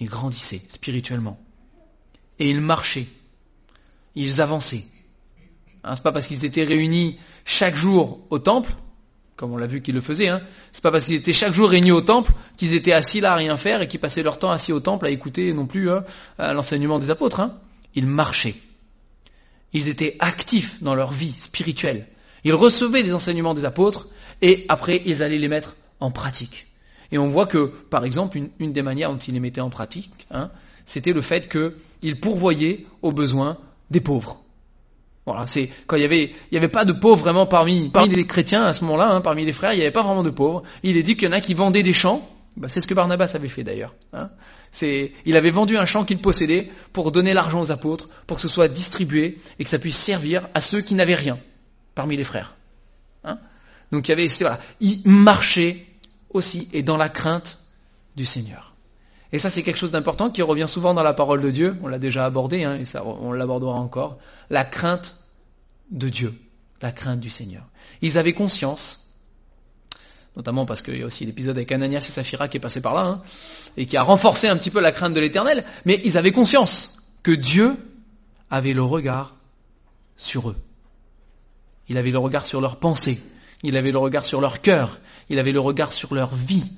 Ils 0.00 0.08
grandissaient 0.08 0.62
spirituellement. 0.68 1.38
Et 2.38 2.50
ils 2.50 2.60
marchaient. 2.60 3.08
Ils 4.14 4.42
avançaient. 4.42 4.84
Hein, 5.84 5.94
c'est 5.96 6.02
pas 6.02 6.12
parce 6.12 6.26
qu'ils 6.26 6.44
étaient 6.44 6.64
réunis 6.64 7.18
chaque 7.44 7.76
jour 7.76 8.20
au 8.30 8.38
temple 8.38 8.72
comme 9.36 9.52
on 9.52 9.56
l'a 9.56 9.66
vu 9.66 9.82
qu'ils 9.82 9.94
le 9.94 10.00
faisaient. 10.00 10.28
Hein. 10.28 10.42
C'est 10.72 10.82
pas 10.82 10.90
parce 10.90 11.04
qu'ils 11.04 11.16
étaient 11.16 11.32
chaque 11.32 11.54
jour 11.54 11.70
réunis 11.70 11.92
au 11.92 12.00
temple 12.00 12.32
qu'ils 12.56 12.74
étaient 12.74 12.92
assis 12.92 13.20
là 13.20 13.32
à 13.32 13.36
rien 13.36 13.56
faire 13.56 13.82
et 13.82 13.88
qu'ils 13.88 14.00
passaient 14.00 14.22
leur 14.22 14.38
temps 14.38 14.50
assis 14.50 14.72
au 14.72 14.80
temple 14.80 15.06
à 15.06 15.10
écouter 15.10 15.52
non 15.52 15.66
plus 15.66 15.90
hein, 15.90 16.04
l'enseignement 16.38 16.98
des 16.98 17.10
apôtres. 17.10 17.40
Hein. 17.40 17.58
Ils 17.94 18.06
marchaient. 18.06 18.56
Ils 19.72 19.88
étaient 19.88 20.16
actifs 20.18 20.82
dans 20.82 20.94
leur 20.94 21.12
vie 21.12 21.34
spirituelle. 21.38 22.06
Ils 22.44 22.54
recevaient 22.54 23.02
les 23.02 23.14
enseignements 23.14 23.54
des 23.54 23.64
apôtres 23.64 24.08
et 24.42 24.66
après 24.68 25.02
ils 25.06 25.22
allaient 25.22 25.38
les 25.38 25.48
mettre 25.48 25.76
en 26.00 26.10
pratique. 26.10 26.66
Et 27.10 27.18
on 27.18 27.28
voit 27.28 27.46
que, 27.46 27.66
par 27.66 28.04
exemple, 28.04 28.38
une, 28.58 28.72
des 28.72 28.82
manières 28.82 29.10
dont 29.10 29.18
ils 29.18 29.34
les 29.34 29.40
mettaient 29.40 29.60
en 29.60 29.70
pratique, 29.70 30.26
hein, 30.30 30.50
c'était 30.86 31.12
le 31.12 31.20
fait 31.20 31.48
qu'ils 31.48 32.18
pourvoyaient 32.20 32.86
aux 33.02 33.12
besoins 33.12 33.58
des 33.90 34.00
pauvres. 34.00 34.42
Voilà, 35.24 35.46
c'est 35.46 35.70
quand 35.86 35.96
il 35.96 36.02
y 36.02 36.04
avait, 36.04 36.34
il 36.50 36.54
y 36.54 36.56
avait 36.56 36.68
pas 36.68 36.84
de 36.84 36.92
pauvres 36.92 37.20
vraiment 37.20 37.46
parmi, 37.46 37.90
parmi 37.90 38.14
les 38.14 38.26
chrétiens 38.26 38.64
à 38.64 38.72
ce 38.72 38.84
moment-là, 38.84 39.10
hein, 39.10 39.20
parmi 39.20 39.44
les 39.44 39.52
frères, 39.52 39.72
il 39.72 39.76
n'y 39.76 39.82
avait 39.82 39.92
pas 39.92 40.02
vraiment 40.02 40.24
de 40.24 40.30
pauvres. 40.30 40.64
Il 40.82 40.96
est 40.96 41.02
dit 41.02 41.14
qu'il 41.14 41.28
y 41.28 41.30
en 41.30 41.32
a 41.32 41.40
qui 41.40 41.54
vendaient 41.54 41.84
des 41.84 41.92
champs. 41.92 42.28
Bah, 42.56 42.68
c'est 42.68 42.80
ce 42.80 42.86
que 42.86 42.94
Barnabas 42.94 43.32
avait 43.34 43.48
fait 43.48 43.62
d'ailleurs. 43.62 43.94
Hein. 44.12 44.30
C'est, 44.72 45.12
il 45.24 45.36
avait 45.36 45.50
vendu 45.50 45.76
un 45.76 45.84
champ 45.84 46.04
qu'il 46.04 46.20
possédait 46.20 46.70
pour 46.92 47.12
donner 47.12 47.34
l'argent 47.34 47.60
aux 47.60 47.70
apôtres, 47.70 48.08
pour 48.26 48.36
que 48.38 48.42
ce 48.42 48.48
soit 48.48 48.68
distribué 48.68 49.38
et 49.58 49.64
que 49.64 49.70
ça 49.70 49.78
puisse 49.78 49.96
servir 49.96 50.48
à 50.54 50.60
ceux 50.60 50.80
qui 50.80 50.94
n'avaient 50.94 51.14
rien 51.14 51.38
parmi 51.94 52.16
les 52.16 52.24
frères. 52.24 52.56
Hein. 53.24 53.38
Donc 53.92 54.08
il 54.08 54.10
y 54.10 54.14
avait, 54.14 54.26
voilà, 54.40 54.58
il 54.80 55.02
marchait 55.04 55.86
aussi 56.30 56.68
et 56.72 56.82
dans 56.82 56.96
la 56.96 57.08
crainte 57.08 57.58
du 58.16 58.26
Seigneur. 58.26 58.71
Et 59.32 59.38
ça, 59.38 59.48
c'est 59.48 59.62
quelque 59.62 59.78
chose 59.78 59.90
d'important 59.90 60.30
qui 60.30 60.42
revient 60.42 60.66
souvent 60.68 60.92
dans 60.92 61.02
la 61.02 61.14
parole 61.14 61.40
de 61.40 61.50
Dieu. 61.50 61.76
On 61.82 61.88
l'a 61.88 61.98
déjà 61.98 62.26
abordé, 62.26 62.64
hein, 62.64 62.76
et 62.76 62.84
ça, 62.84 63.04
on 63.04 63.32
l'abordera 63.32 63.78
encore. 63.78 64.18
La 64.50 64.64
crainte 64.64 65.16
de 65.90 66.08
Dieu, 66.08 66.34
la 66.82 66.92
crainte 66.92 67.20
du 67.20 67.30
Seigneur. 67.30 67.64
Ils 68.02 68.18
avaient 68.18 68.34
conscience, 68.34 69.08
notamment 70.36 70.66
parce 70.66 70.82
qu'il 70.82 70.98
y 70.98 71.02
a 71.02 71.06
aussi 71.06 71.24
l'épisode 71.24 71.56
avec 71.56 71.72
Ananias 71.72 72.04
et 72.06 72.10
Saphira 72.10 72.48
qui 72.48 72.58
est 72.58 72.60
passé 72.60 72.82
par 72.82 72.94
là, 72.94 73.08
hein, 73.08 73.22
et 73.76 73.86
qui 73.86 73.96
a 73.96 74.02
renforcé 74.02 74.48
un 74.48 74.56
petit 74.56 74.70
peu 74.70 74.80
la 74.80 74.92
crainte 74.92 75.14
de 75.14 75.20
l'Éternel, 75.20 75.64
mais 75.86 76.00
ils 76.04 76.18
avaient 76.18 76.32
conscience 76.32 76.94
que 77.22 77.32
Dieu 77.32 77.76
avait 78.50 78.74
le 78.74 78.82
regard 78.82 79.36
sur 80.16 80.50
eux. 80.50 80.56
Il 81.88 81.96
avait 81.96 82.10
le 82.10 82.18
regard 82.18 82.44
sur 82.44 82.60
leurs 82.60 82.76
pensées, 82.76 83.20
il 83.62 83.76
avait 83.76 83.92
le 83.92 83.98
regard 83.98 84.24
sur 84.24 84.40
leur 84.40 84.60
cœur, 84.60 84.98
il 85.30 85.38
avait 85.38 85.52
le 85.52 85.60
regard 85.60 85.92
sur 85.92 86.14
leur 86.14 86.34
vie 86.34 86.72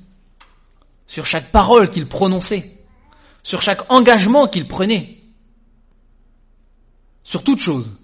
sur 1.07 1.27
chaque 1.27 1.51
parole 1.53 1.91
qu'il 1.91 2.09
prononçait, 2.09 2.79
sur 3.43 3.61
chaque 3.61 3.91
engagement 3.91 4.49
qu'il 4.49 4.67
prenait. 4.67 5.21
Sur 7.23 7.43
toute 7.45 7.59
chose, 7.59 7.99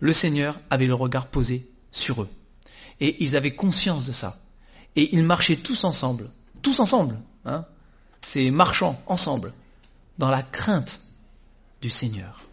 le 0.00 0.12
Seigneur 0.12 0.60
avait 0.70 0.86
le 0.86 0.94
regard 0.94 1.28
posé 1.28 1.68
sur 1.90 2.22
eux. 2.22 2.30
Et 3.00 3.22
ils 3.24 3.36
avaient 3.36 3.54
conscience 3.54 4.06
de 4.06 4.12
ça. 4.12 4.38
Et 4.96 5.14
ils 5.14 5.24
marchaient 5.24 5.56
tous 5.56 5.84
ensemble, 5.84 6.30
tous 6.62 6.78
ensemble, 6.80 7.18
hein, 7.44 7.66
ces 8.20 8.50
marchants 8.50 9.00
ensemble, 9.06 9.52
dans 10.18 10.30
la 10.30 10.42
crainte 10.42 11.00
du 11.80 11.90
Seigneur. 11.90 12.44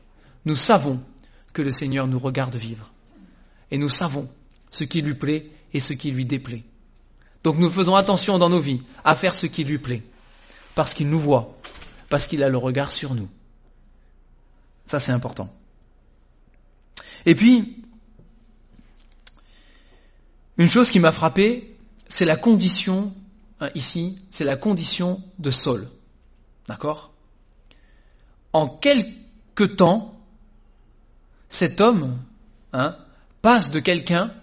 Nous 0.46 0.56
savons 0.56 1.00
que 1.54 1.62
le 1.62 1.72
Seigneur 1.72 2.08
nous 2.08 2.20
regarde 2.20 2.56
vivre. 2.56 2.92
Et 3.70 3.78
nous 3.78 3.90
savons 3.90 4.28
ce 4.72 4.84
qui 4.84 5.02
lui 5.02 5.16
plaît 5.16 5.52
et 5.74 5.80
ce 5.80 5.94
qui 5.94 6.12
lui 6.12 6.26
déplaît. 6.26 6.64
Donc 7.44 7.58
nous 7.58 7.70
faisons 7.70 7.96
attention 7.96 8.38
dans 8.38 8.50
nos 8.50 8.60
vies 8.60 8.82
à 9.04 9.16
faire 9.16 9.34
ce 9.34 9.48
qui 9.48 9.64
lui 9.64 9.80
plaît, 9.80 10.04
parce 10.76 10.94
qu'il 10.94 11.10
nous 11.10 11.20
voit, 11.20 11.58
parce 12.10 12.28
qu'il 12.28 12.44
a 12.44 12.50
le 12.50 12.58
regard 12.58 12.92
sur 12.92 13.16
nous. 13.16 13.30
Ça 14.86 15.00
c'est 15.00 15.12
important. 15.12 15.50
Et 17.26 17.36
puis, 17.36 17.78
une 20.58 20.70
chose 20.70 20.90
qui 20.90 21.00
m'a 21.00 21.12
frappé, 21.12 21.78
c'est 22.08 22.26
la 22.26 22.36
condition, 22.36 23.14
hein, 23.60 23.70
ici, 23.76 24.18
c'est 24.30 24.44
la 24.44 24.58
condition 24.58 25.22
de 25.40 25.52
Saul. 25.52 25.90
D'accord? 26.68 27.12
En 28.54 28.68
quelque 28.68 29.64
temps, 29.64 30.20
cet 31.50 31.82
homme 31.82 32.20
hein, 32.74 32.98
passe 33.42 33.70
de 33.70 33.80
quelqu'un 33.80 34.34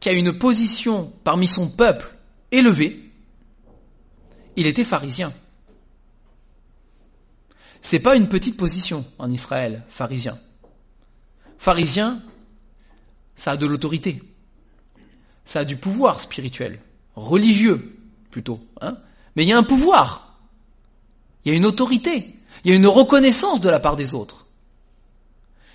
qui 0.00 0.08
a 0.08 0.12
une 0.12 0.36
position 0.38 1.12
parmi 1.24 1.48
son 1.48 1.68
peuple 1.68 2.15
élevé, 2.50 3.10
il 4.56 4.66
était 4.66 4.84
pharisien. 4.84 5.32
C'est 7.80 8.00
pas 8.00 8.16
une 8.16 8.28
petite 8.28 8.56
position 8.56 9.04
en 9.18 9.30
Israël, 9.30 9.84
pharisien. 9.88 10.38
Pharisien, 11.58 12.22
ça 13.34 13.52
a 13.52 13.56
de 13.56 13.66
l'autorité. 13.66 14.22
Ça 15.44 15.60
a 15.60 15.64
du 15.64 15.76
pouvoir 15.76 16.18
spirituel, 16.18 16.80
religieux 17.14 17.96
plutôt. 18.30 18.60
Hein 18.80 18.98
Mais 19.36 19.44
il 19.44 19.48
y 19.48 19.52
a 19.52 19.58
un 19.58 19.62
pouvoir. 19.62 20.40
Il 21.44 21.52
y 21.52 21.54
a 21.54 21.56
une 21.56 21.66
autorité. 21.66 22.34
Il 22.64 22.70
y 22.70 22.74
a 22.74 22.76
une 22.76 22.86
reconnaissance 22.86 23.60
de 23.60 23.68
la 23.68 23.78
part 23.78 23.96
des 23.96 24.14
autres. 24.14 24.46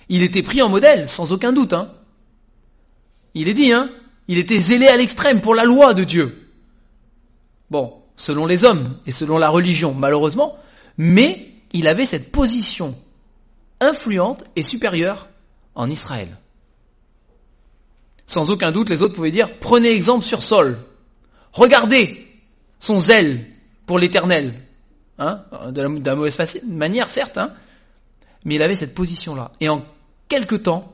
Il 0.08 0.22
était 0.22 0.42
pris 0.42 0.60
en 0.60 0.68
modèle, 0.68 1.08
sans 1.08 1.32
aucun 1.32 1.52
doute. 1.52 1.72
Hein 1.72 1.94
il 3.34 3.48
est 3.48 3.54
dit, 3.54 3.72
hein 3.72 3.90
il 4.28 4.38
était 4.38 4.58
zélé 4.58 4.86
à 4.86 4.96
l'extrême 4.96 5.40
pour 5.40 5.54
la 5.54 5.64
loi 5.64 5.94
de 5.94 6.04
Dieu. 6.04 6.41
Bon, 7.72 8.02
selon 8.18 8.44
les 8.44 8.64
hommes 8.64 8.98
et 9.06 9.12
selon 9.12 9.38
la 9.38 9.48
religion, 9.48 9.94
malheureusement, 9.94 10.58
mais 10.98 11.48
il 11.72 11.88
avait 11.88 12.04
cette 12.04 12.30
position 12.30 12.94
influente 13.80 14.44
et 14.56 14.62
supérieure 14.62 15.30
en 15.74 15.88
Israël. 15.88 16.36
Sans 18.26 18.50
aucun 18.50 18.72
doute, 18.72 18.90
les 18.90 19.00
autres 19.00 19.14
pouvaient 19.14 19.30
dire, 19.30 19.58
prenez 19.58 19.88
exemple 19.88 20.26
sur 20.26 20.42
Saul. 20.42 20.80
Regardez 21.54 22.28
son 22.78 22.98
zèle 22.98 23.46
pour 23.86 23.98
l'éternel. 23.98 24.60
Hein, 25.18 25.42
de, 25.70 25.80
la, 25.80 26.14
mauvaise 26.14 26.60
manière, 26.68 27.08
certes, 27.08 27.38
hein, 27.38 27.54
mais 28.44 28.56
il 28.56 28.62
avait 28.62 28.74
cette 28.74 28.94
position-là. 28.94 29.50
Et 29.60 29.70
en 29.70 29.86
quelque 30.28 30.56
temps, 30.56 30.92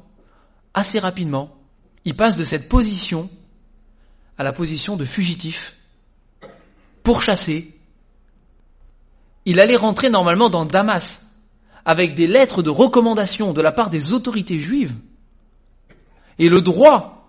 assez 0.75 1.00
rapidement, 1.00 1.56
il 2.04 2.14
passe 2.14 2.37
de 2.37 2.44
cette 2.44 2.68
position 2.68 3.28
à 4.37 4.44
la 4.44 4.52
position 4.52 4.97
de 4.97 5.04
fugitif 5.04 5.75
pourchassé, 7.08 7.74
il 9.46 9.60
allait 9.60 9.78
rentrer 9.78 10.10
normalement 10.10 10.50
dans 10.50 10.66
Damas, 10.66 11.22
avec 11.86 12.14
des 12.14 12.26
lettres 12.26 12.62
de 12.62 12.68
recommandation 12.68 13.54
de 13.54 13.62
la 13.62 13.72
part 13.72 13.88
des 13.88 14.12
autorités 14.12 14.60
juives, 14.60 14.94
et 16.38 16.50
le 16.50 16.60
droit 16.60 17.26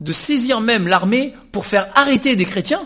de 0.00 0.10
saisir 0.10 0.60
même 0.60 0.88
l'armée 0.88 1.36
pour 1.52 1.66
faire 1.66 1.96
arrêter 1.96 2.34
des 2.34 2.44
chrétiens, 2.44 2.84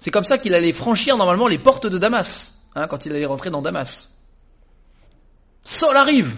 c'est 0.00 0.10
comme 0.10 0.24
ça 0.24 0.38
qu'il 0.38 0.54
allait 0.54 0.72
franchir 0.72 1.16
normalement 1.16 1.46
les 1.46 1.60
portes 1.60 1.86
de 1.86 1.96
Damas, 1.96 2.56
hein, 2.74 2.88
quand 2.88 3.06
il 3.06 3.12
allait 3.12 3.26
rentrer 3.26 3.50
dans 3.50 3.62
Damas. 3.62 4.12
Saul 5.62 5.96
arrive, 5.96 6.36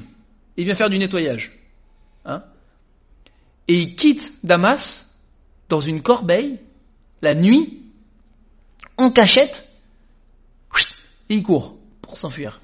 il 0.59 0.67
vient 0.67 0.75
faire 0.75 0.91
du 0.91 0.99
nettoyage. 0.99 1.59
Hein, 2.27 2.45
et 3.67 3.81
il 3.81 3.97
quitte 3.97 4.45
Damas 4.45 5.09
dans 5.71 5.81
une 5.81 6.03
corbeille, 6.03 6.61
la 7.23 7.35
nuit, 7.35 7.83
en 8.99 9.11
cachette, 9.11 9.73
et 11.29 11.37
il 11.37 11.43
court 11.43 11.77
pour 12.03 12.17
s'enfuir. 12.17 12.61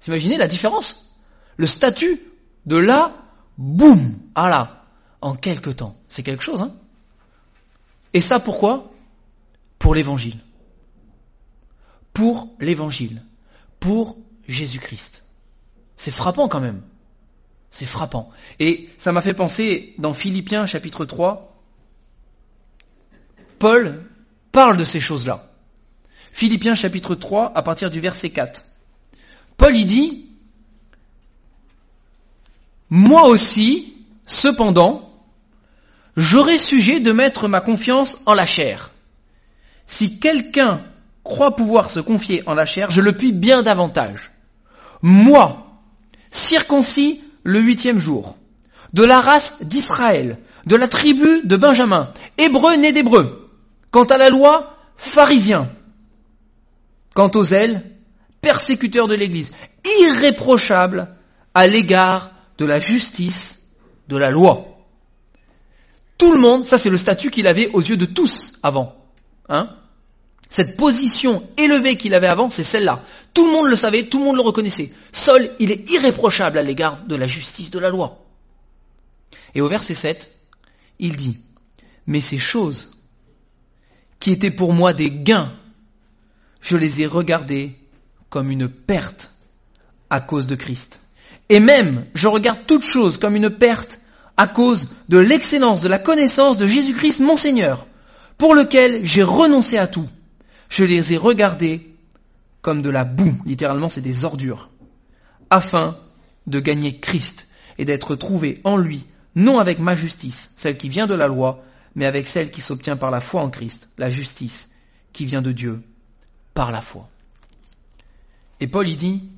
Vous 0.00 0.12
imaginez 0.12 0.36
la 0.36 0.46
différence 0.46 1.10
Le 1.56 1.66
statut 1.66 2.20
de 2.66 2.76
là, 2.76 3.16
boum, 3.58 4.18
ah 4.34 4.48
là, 4.48 4.84
en 5.20 5.34
quelque 5.34 5.70
temps. 5.70 5.96
C'est 6.08 6.22
quelque 6.22 6.44
chose, 6.44 6.60
hein 6.60 6.74
Et 8.12 8.20
ça 8.20 8.38
pourquoi? 8.38 8.92
Pour 9.78 9.94
l'évangile. 9.94 10.38
Pour 12.12 12.54
l'évangile. 12.60 13.22
Pour 13.80 14.18
Jésus-Christ. 14.46 15.24
C'est 15.96 16.10
frappant 16.10 16.48
quand 16.48 16.60
même. 16.60 16.82
C'est 17.70 17.86
frappant. 17.86 18.30
Et 18.60 18.88
ça 18.98 19.12
m'a 19.12 19.20
fait 19.20 19.34
penser 19.34 19.94
dans 19.98 20.12
Philippiens 20.12 20.66
chapitre 20.66 21.04
3, 21.04 21.53
Paul 23.64 24.04
parle 24.52 24.76
de 24.76 24.84
ces 24.84 25.00
choses-là. 25.00 25.46
Philippiens 26.32 26.74
chapitre 26.74 27.14
3 27.14 27.52
à 27.54 27.62
partir 27.62 27.88
du 27.88 27.98
verset 27.98 28.28
4. 28.28 28.62
Paul 29.56 29.74
y 29.74 29.86
dit, 29.86 30.26
Moi 32.90 33.24
aussi, 33.24 33.94
cependant, 34.26 35.10
j'aurai 36.14 36.58
sujet 36.58 37.00
de 37.00 37.10
mettre 37.10 37.48
ma 37.48 37.62
confiance 37.62 38.18
en 38.26 38.34
la 38.34 38.44
chair. 38.44 38.90
Si 39.86 40.18
quelqu'un 40.18 40.84
croit 41.22 41.56
pouvoir 41.56 41.88
se 41.88 42.00
confier 42.00 42.42
en 42.46 42.52
la 42.52 42.66
chair, 42.66 42.90
je 42.90 43.00
le 43.00 43.12
puis 43.12 43.32
bien 43.32 43.62
davantage. 43.62 44.30
Moi, 45.00 45.80
circoncis 46.30 47.24
le 47.44 47.60
huitième 47.60 47.98
jour, 47.98 48.36
de 48.92 49.04
la 49.04 49.22
race 49.22 49.62
d'Israël, 49.62 50.36
de 50.66 50.76
la 50.76 50.86
tribu 50.86 51.40
de 51.44 51.56
Benjamin, 51.56 52.12
hébreu 52.36 52.76
né 52.76 52.92
d'hébreu. 52.92 53.40
Quant 53.94 54.06
à 54.06 54.18
la 54.18 54.28
loi, 54.28 54.76
pharisien. 54.96 55.70
Quant 57.14 57.30
aux 57.36 57.44
ailes, 57.44 57.92
persécuteur 58.40 59.06
de 59.06 59.14
l'Église, 59.14 59.52
irréprochable 60.00 61.14
à 61.54 61.68
l'égard 61.68 62.32
de 62.58 62.64
la 62.64 62.80
justice 62.80 63.64
de 64.08 64.16
la 64.16 64.30
loi. 64.30 64.66
Tout 66.18 66.32
le 66.32 66.40
monde, 66.40 66.66
ça 66.66 66.76
c'est 66.76 66.90
le 66.90 66.98
statut 66.98 67.30
qu'il 67.30 67.46
avait 67.46 67.68
aux 67.68 67.82
yeux 67.82 67.96
de 67.96 68.04
tous 68.04 68.54
avant. 68.64 68.96
Hein 69.48 69.70
Cette 70.48 70.76
position 70.76 71.48
élevée 71.56 71.96
qu'il 71.96 72.14
avait 72.14 72.26
avant, 72.26 72.50
c'est 72.50 72.64
celle-là. 72.64 73.04
Tout 73.32 73.46
le 73.46 73.52
monde 73.52 73.68
le 73.68 73.76
savait, 73.76 74.08
tout 74.08 74.18
le 74.18 74.24
monde 74.24 74.36
le 74.38 74.42
reconnaissait. 74.42 74.92
Seul, 75.12 75.54
il 75.60 75.70
est 75.70 75.88
irréprochable 75.88 76.58
à 76.58 76.62
l'égard 76.62 77.04
de 77.06 77.14
la 77.14 77.28
justice 77.28 77.70
de 77.70 77.78
la 77.78 77.90
loi. 77.90 78.24
Et 79.54 79.60
au 79.60 79.68
verset 79.68 79.94
7, 79.94 80.34
il 80.98 81.14
dit, 81.14 81.38
mais 82.08 82.20
ces 82.20 82.38
choses 82.38 82.90
qui 84.24 84.32
étaient 84.32 84.50
pour 84.50 84.72
moi 84.72 84.94
des 84.94 85.10
gains, 85.10 85.52
je 86.62 86.78
les 86.78 87.02
ai 87.02 87.06
regardées 87.06 87.76
comme 88.30 88.50
une 88.50 88.68
perte 88.68 89.30
à 90.08 90.22
cause 90.22 90.46
de 90.46 90.54
Christ. 90.54 91.02
Et 91.50 91.60
même, 91.60 92.06
je 92.14 92.26
regarde 92.26 92.60
toutes 92.66 92.86
choses 92.86 93.18
comme 93.18 93.36
une 93.36 93.50
perte 93.50 94.00
à 94.38 94.46
cause 94.46 94.88
de 95.10 95.18
l'excellence 95.18 95.82
de 95.82 95.88
la 95.88 95.98
connaissance 95.98 96.56
de 96.56 96.66
Jésus-Christ 96.66 97.20
mon 97.20 97.36
Seigneur, 97.36 97.86
pour 98.38 98.54
lequel 98.54 99.04
j'ai 99.04 99.22
renoncé 99.22 99.76
à 99.76 99.86
tout. 99.86 100.08
Je 100.70 100.84
les 100.84 101.12
ai 101.12 101.18
regardées 101.18 101.94
comme 102.62 102.80
de 102.80 102.88
la 102.88 103.04
boue, 103.04 103.36
littéralement 103.44 103.90
c'est 103.90 104.00
des 104.00 104.24
ordures, 104.24 104.70
afin 105.50 105.98
de 106.46 106.60
gagner 106.60 106.98
Christ 106.98 107.46
et 107.76 107.84
d'être 107.84 108.16
trouvé 108.16 108.62
en 108.64 108.78
lui, 108.78 109.04
non 109.34 109.58
avec 109.58 109.80
ma 109.80 109.94
justice, 109.94 110.50
celle 110.56 110.78
qui 110.78 110.88
vient 110.88 111.06
de 111.06 111.12
la 111.12 111.28
loi, 111.28 111.62
mais 111.94 112.06
avec 112.06 112.26
celle 112.26 112.50
qui 112.50 112.60
s'obtient 112.60 112.96
par 112.96 113.10
la 113.10 113.20
foi 113.20 113.42
en 113.42 113.50
Christ, 113.50 113.88
la 113.98 114.10
justice 114.10 114.70
qui 115.12 115.26
vient 115.26 115.42
de 115.42 115.52
Dieu 115.52 115.82
par 116.54 116.72
la 116.72 116.80
foi. 116.80 117.08
Et 118.60 118.66
Paul 118.66 118.88
il 118.88 118.96
dit, 118.96 119.28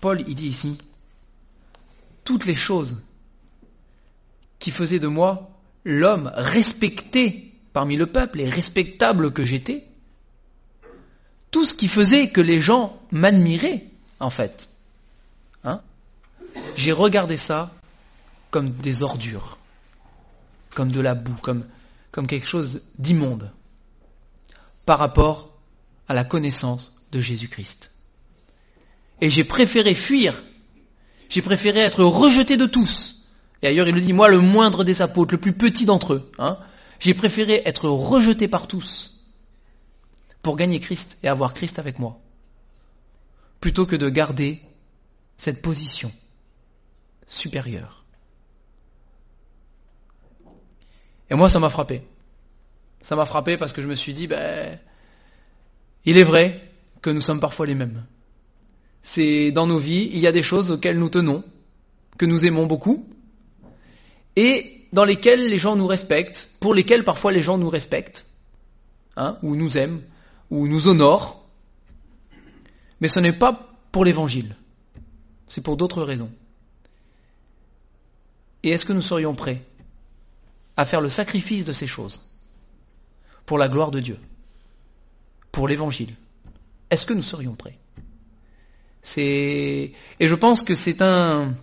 Paul 0.00 0.22
il 0.26 0.34
dit 0.34 0.48
ici, 0.48 0.78
toutes 2.24 2.44
les 2.44 2.56
choses 2.56 3.02
qui 4.58 4.70
faisaient 4.70 4.98
de 4.98 5.08
moi 5.08 5.50
l'homme 5.84 6.30
respecté 6.34 7.54
parmi 7.72 7.96
le 7.96 8.06
peuple 8.06 8.40
et 8.40 8.48
respectable 8.48 9.32
que 9.32 9.44
j'étais, 9.44 9.84
tout 11.50 11.64
ce 11.64 11.74
qui 11.74 11.88
faisait 11.88 12.30
que 12.30 12.40
les 12.40 12.60
gens 12.60 12.98
m'admiraient, 13.10 13.86
en 14.20 14.30
fait. 14.30 14.68
Hein 15.64 15.80
J'ai 16.76 16.92
regardé 16.92 17.36
ça 17.36 17.70
comme 18.50 18.72
des 18.72 19.02
ordures, 19.02 19.58
comme 20.78 20.92
de 20.92 21.00
la 21.00 21.16
boue, 21.16 21.34
comme, 21.42 21.64
quelque 22.28 22.46
chose 22.46 22.82
d'immonde, 23.00 23.50
par 24.86 25.00
rapport 25.00 25.58
à 26.06 26.14
la 26.14 26.22
connaissance 26.22 26.94
de 27.10 27.18
Jésus-Christ. 27.18 27.90
Et 29.20 29.28
j'ai 29.28 29.42
préféré 29.42 29.96
fuir, 29.96 30.40
j'ai 31.30 31.42
préféré 31.42 31.80
être 31.80 32.04
rejeté 32.04 32.56
de 32.56 32.66
tous. 32.66 33.24
Et 33.60 33.66
ailleurs, 33.66 33.88
il 33.88 33.94
le 33.96 34.00
dit, 34.00 34.12
moi, 34.12 34.28
le 34.28 34.38
moindre 34.38 34.84
des 34.84 35.02
apôtres, 35.02 35.34
le 35.34 35.40
plus 35.40 35.52
petit 35.52 35.84
d'entre 35.84 36.12
eux, 36.14 36.30
hein, 36.38 36.58
j'ai 37.00 37.12
préféré 37.12 37.60
être 37.64 37.88
rejeté 37.88 38.46
par 38.46 38.68
tous 38.68 39.18
pour 40.42 40.56
gagner 40.56 40.78
Christ 40.78 41.18
et 41.24 41.28
avoir 41.28 41.54
Christ 41.54 41.80
avec 41.80 41.98
moi, 41.98 42.20
plutôt 43.60 43.84
que 43.84 43.96
de 43.96 44.08
garder 44.08 44.62
cette 45.38 45.60
position 45.60 46.12
supérieure. 47.26 47.97
Et 51.30 51.34
moi, 51.34 51.48
ça 51.48 51.58
m'a 51.58 51.70
frappé. 51.70 52.02
Ça 53.00 53.16
m'a 53.16 53.24
frappé 53.24 53.56
parce 53.56 53.72
que 53.72 53.82
je 53.82 53.88
me 53.88 53.94
suis 53.94 54.14
dit, 54.14 54.26
ben, 54.26 54.78
il 56.04 56.18
est 56.18 56.24
vrai 56.24 56.60
que 57.02 57.10
nous 57.10 57.20
sommes 57.20 57.40
parfois 57.40 57.66
les 57.66 57.74
mêmes. 57.74 58.04
C'est 59.02 59.52
dans 59.52 59.66
nos 59.66 59.78
vies, 59.78 60.10
il 60.12 60.18
y 60.18 60.26
a 60.26 60.32
des 60.32 60.42
choses 60.42 60.70
auxquelles 60.70 60.98
nous 60.98 61.08
tenons, 61.08 61.44
que 62.18 62.26
nous 62.26 62.44
aimons 62.44 62.66
beaucoup, 62.66 63.08
et 64.36 64.86
dans 64.92 65.04
lesquelles 65.04 65.48
les 65.48 65.58
gens 65.58 65.76
nous 65.76 65.86
respectent, 65.86 66.50
pour 66.60 66.74
lesquelles 66.74 67.04
parfois 67.04 67.32
les 67.32 67.42
gens 67.42 67.58
nous 67.58 67.68
respectent, 67.68 68.26
hein, 69.16 69.38
ou 69.42 69.54
nous 69.54 69.78
aiment, 69.78 70.02
ou 70.50 70.66
nous 70.66 70.88
honore, 70.88 71.48
mais 73.00 73.08
ce 73.08 73.20
n'est 73.20 73.32
pas 73.32 73.76
pour 73.92 74.04
l'évangile, 74.04 74.56
c'est 75.46 75.60
pour 75.60 75.76
d'autres 75.76 76.02
raisons. 76.02 76.30
Et 78.62 78.70
est-ce 78.70 78.84
que 78.84 78.92
nous 78.92 79.02
serions 79.02 79.34
prêts 79.34 79.62
à 80.78 80.84
faire 80.84 81.00
le 81.00 81.08
sacrifice 81.08 81.64
de 81.64 81.72
ces 81.72 81.88
choses 81.88 82.22
pour 83.44 83.58
la 83.58 83.66
gloire 83.66 83.90
de 83.90 83.98
Dieu, 83.98 84.18
pour 85.50 85.66
l'évangile 85.66 86.14
Est-ce 86.88 87.04
que 87.04 87.12
nous 87.12 87.22
serions 87.22 87.56
prêts? 87.56 87.76
C'est 89.02 89.92
et 90.20 90.28
je 90.28 90.34
pense 90.34 90.62
que 90.62 90.74
c'est 90.74 91.02
un 91.02 91.54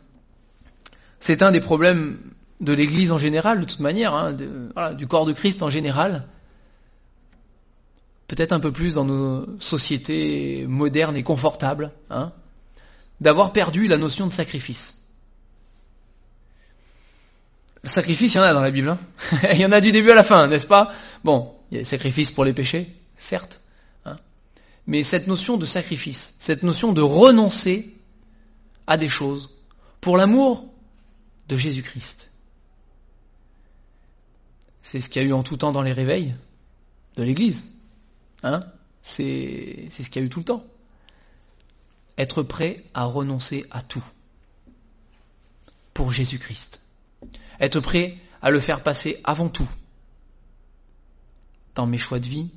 c'est 1.20 1.42
un 1.44 1.52
des 1.52 1.62
problèmes 1.62 2.20
de 2.60 2.74
l'Église 2.74 3.12
en 3.14 3.18
général, 3.18 3.62
de 3.62 3.66
toute 3.66 3.80
manière, 3.80 4.14
hein, 4.14 4.34
du 4.34 5.08
corps 5.08 5.26
de 5.26 5.34
Christ 5.34 5.64
en 5.64 5.70
général, 5.70 6.28
peut-être 8.28 8.52
un 8.52 8.60
peu 8.60 8.72
plus 8.72 8.94
dans 8.94 9.06
nos 9.06 9.60
sociétés 9.60 10.66
modernes 10.68 11.16
et 11.16 11.24
confortables, 11.24 11.92
hein, 12.10 12.34
d'avoir 13.22 13.54
perdu 13.54 13.88
la 13.88 13.98
notion 13.98 14.28
de 14.28 14.34
sacrifice. 14.34 15.05
Sacrifice, 17.94 18.34
il 18.34 18.38
y 18.38 18.40
en 18.40 18.44
a 18.44 18.54
dans 18.54 18.62
la 18.62 18.72
Bible. 18.72 18.90
Hein 18.90 19.00
il 19.54 19.60
y 19.60 19.66
en 19.66 19.72
a 19.72 19.82
du 19.82 19.92
début 19.92 20.12
à 20.12 20.16
la 20.16 20.24
fin, 20.24 20.48
n'est-ce 20.48 20.68
pas? 20.68 20.94
Bon, 21.24 21.56
il 21.70 21.76
y 21.76 21.78
a 21.78 21.82
des 21.82 21.86
sacrifices 21.86 22.32
pour 22.32 22.46
les 22.46 22.54
péchés, 22.54 22.96
certes. 23.18 23.62
Hein 24.06 24.18
mais 24.88 25.04
cette 25.04 25.28
notion 25.28 25.58
de 25.58 25.66
sacrifice, 25.66 26.36
cette 26.40 26.64
notion 26.64 26.94
de 26.94 27.02
renoncer 27.02 27.94
à 28.88 28.98
des 28.98 29.10
choses 29.10 29.50
pour 30.02 30.18
l'amour 30.18 30.68
de 31.48 31.58
Jésus-Christ. 31.58 32.32
C'est 34.82 35.00
ce 35.00 35.10
qu'il 35.10 35.22
y 35.22 35.26
a 35.26 35.28
eu 35.28 35.34
en 35.34 35.44
tout 35.44 35.58
temps 35.58 35.72
dans 35.72 35.82
les 35.82 35.94
réveils 35.94 36.36
de 37.18 37.24
l'Église. 37.24 37.66
Hein 38.44 38.60
c'est 39.02 39.90
ce 39.90 40.10
qu'il 40.10 40.22
y 40.22 40.24
a 40.24 40.26
eu 40.26 40.30
tout 40.30 40.40
le 40.40 40.46
temps. 40.46 40.64
Être 42.18 42.44
prêt 42.44 42.84
à 42.94 43.06
renoncer 43.06 43.66
à 43.72 43.82
tout 43.82 44.04
pour 45.94 46.12
Jésus-Christ. 46.12 46.82
Être 47.60 47.80
prêt 47.80 48.18
à 48.42 48.52
le 48.52 48.60
faire 48.60 48.84
passer 48.84 49.20
avant 49.24 49.50
tout 49.50 49.70
dans 51.76 51.86
mes 51.86 51.98
choix 51.98 52.20
de 52.20 52.28
vie, 52.28 52.50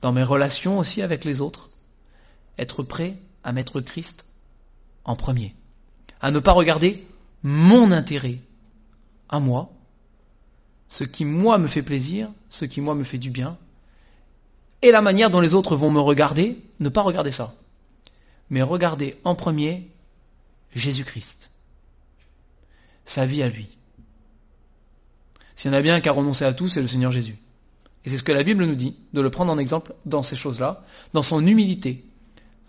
dans 0.00 0.12
mes 0.12 0.22
relations 0.22 0.78
aussi 0.78 1.02
avec 1.02 1.24
les 1.24 1.40
autres. 1.40 1.70
Être 2.58 2.82
prêt 2.82 3.16
à 3.42 3.52
mettre 3.52 3.80
Christ 3.80 4.24
en 5.04 5.16
premier, 5.16 5.54
à 6.20 6.30
ne 6.30 6.38
pas 6.38 6.52
regarder 6.52 7.06
mon 7.42 7.90
intérêt 7.90 8.38
à 9.28 9.40
moi, 9.40 9.70
ce 10.88 11.04
qui 11.04 11.24
moi 11.24 11.58
me 11.58 11.66
fait 11.66 11.82
plaisir, 11.82 12.30
ce 12.48 12.64
qui 12.64 12.80
moi 12.80 12.94
me 12.94 13.04
fait 13.04 13.18
du 13.18 13.30
bien, 13.30 13.56
et 14.82 14.90
la 14.90 15.02
manière 15.02 15.30
dont 15.30 15.40
les 15.40 15.54
autres 15.54 15.76
vont 15.76 15.90
me 15.90 16.00
regarder, 16.00 16.58
ne 16.80 16.88
pas 16.88 17.02
regarder 17.02 17.32
ça, 17.32 17.54
mais 18.50 18.62
regarder 18.62 19.18
en 19.24 19.34
premier 19.34 19.90
Jésus-Christ, 20.74 21.50
sa 23.04 23.26
vie 23.26 23.42
à 23.42 23.48
lui. 23.48 23.68
S'il 25.60 25.70
y 25.70 25.74
en 25.74 25.76
a 25.76 25.82
bien 25.82 26.00
qui 26.00 26.08
a 26.08 26.12
renoncé 26.12 26.46
à 26.46 26.54
tout, 26.54 26.70
c'est 26.70 26.80
le 26.80 26.86
Seigneur 26.86 27.12
Jésus. 27.12 27.36
Et 28.06 28.08
c'est 28.08 28.16
ce 28.16 28.22
que 28.22 28.32
la 28.32 28.42
Bible 28.44 28.64
nous 28.64 28.76
dit, 28.76 28.96
de 29.12 29.20
le 29.20 29.28
prendre 29.28 29.52
en 29.52 29.58
exemple 29.58 29.92
dans 30.06 30.22
ces 30.22 30.34
choses-là, 30.34 30.86
dans 31.12 31.22
son 31.22 31.46
humilité. 31.46 32.02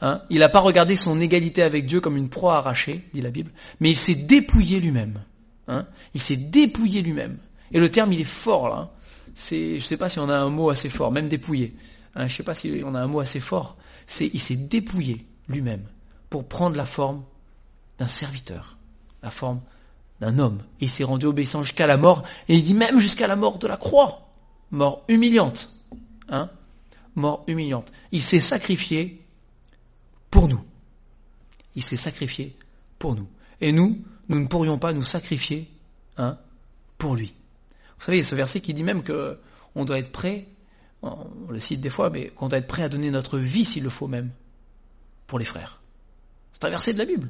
Hein 0.02 0.24
il 0.30 0.40
n'a 0.40 0.50
pas 0.50 0.60
regardé 0.60 0.98
son 0.98 1.22
égalité 1.22 1.64
avec 1.64 1.86
Dieu 1.86 2.02
comme 2.02 2.18
une 2.18 2.28
proie 2.28 2.58
arrachée, 2.58 3.08
dit 3.14 3.22
la 3.22 3.30
Bible, 3.32 3.52
mais 3.80 3.92
il 3.92 3.96
s'est 3.96 4.16
dépouillé 4.16 4.82
lui-même. 4.82 5.24
Hein 5.70 5.88
il 6.14 6.20
s'est 6.20 6.36
dépouillé 6.36 7.02
lui-même. 7.02 7.38
Et 7.72 7.80
le 7.80 7.90
terme, 7.90 8.12
il 8.12 8.20
est 8.20 8.26
fort 8.26 8.68
là. 8.68 8.92
C'est, 9.36 9.80
je 9.80 9.86
sais 9.86 9.96
pas 9.96 10.10
si 10.10 10.20
on 10.20 10.28
a 10.28 10.36
un 10.36 10.50
mot 10.50 10.70
assez 10.70 10.90
fort, 10.90 11.14
même 11.14 11.30
dépouillé. 11.30 11.74
Hein, 12.16 12.28
je 12.28 12.36
sais 12.36 12.44
pas 12.44 12.56
si 12.56 12.82
on 12.84 12.94
a 12.94 13.00
un 13.00 13.08
mot 13.08 13.22
assez 13.22 13.40
fort. 13.40 13.78
C'est, 14.06 14.30
il 14.34 14.40
s'est 14.42 14.58
dépouillé 14.58 15.26
lui-même 15.48 15.86
pour 16.30 16.46
prendre 16.46 16.76
la 16.76 16.86
forme 16.86 17.24
d'un 18.00 18.08
serviteur, 18.08 18.78
la 19.24 19.32
forme 19.32 19.62
d'un 20.22 20.40
homme. 20.40 20.64
Il 20.80 20.90
s'est 20.90 21.04
rendu 21.04 21.26
obéissant 21.26 21.64
jusqu'à 21.64 21.88
la 21.88 21.98
mort, 21.98 22.24
et 22.48 22.56
il 22.56 22.64
dit 22.64 22.74
même 22.74 23.00
jusqu'à 23.00 23.28
la 23.28 23.36
mort 23.36 23.58
de 23.58 23.68
la 23.68 23.76
croix 23.76 24.30
mort 24.72 25.04
humiliante. 25.10 25.74
Hein 26.30 26.50
mort 27.16 27.44
humiliante. 27.48 27.92
Il 28.14 28.22
s'est 28.22 28.40
sacrifié 28.40 29.22
pour 30.30 30.48
nous. 30.48 30.62
Il 31.76 31.84
s'est 31.84 31.98
sacrifié 31.98 32.56
pour 33.00 33.16
nous. 33.16 33.28
Et 33.60 33.74
nous, 33.74 34.02
nous 34.30 34.40
ne 34.40 34.48
pourrions 34.48 34.78
pas 34.78 34.94
nous 34.94 35.04
sacrifier 35.04 35.70
hein, 36.18 36.38
pour 36.98 37.16
lui. 37.16 37.34
Vous 37.98 38.06
savez, 38.06 38.18
il 38.18 38.22
y 38.22 38.26
a 38.26 38.28
ce 38.28 38.36
verset 38.36 38.62
qui 38.62 38.74
dit 38.74 38.84
même 38.84 39.04
que 39.04 39.38
on 39.76 39.86
doit 39.86 40.00
être 40.00 40.12
prêt, 40.12 40.48
on 41.02 41.28
le 41.50 41.60
cite 41.60 41.82
des 41.82 41.90
fois, 41.90 42.10
mais 42.10 42.30
qu'on 42.30 42.48
doit 42.48 42.60
être 42.60 42.68
prêt 42.68 42.84
à 42.84 42.90
donner 42.90 43.12
notre 43.12 43.38
vie 43.38 43.66
s'il 43.66 43.84
le 43.84 43.90
faut 43.90 44.08
même, 44.08 44.32
pour 45.28 45.40
les 45.40 45.46
frères. 45.46 45.82
C'est 46.54 46.66
un 46.66 46.70
verset 46.70 46.94
de 46.94 46.98
la 46.98 47.06
Bible. 47.06 47.30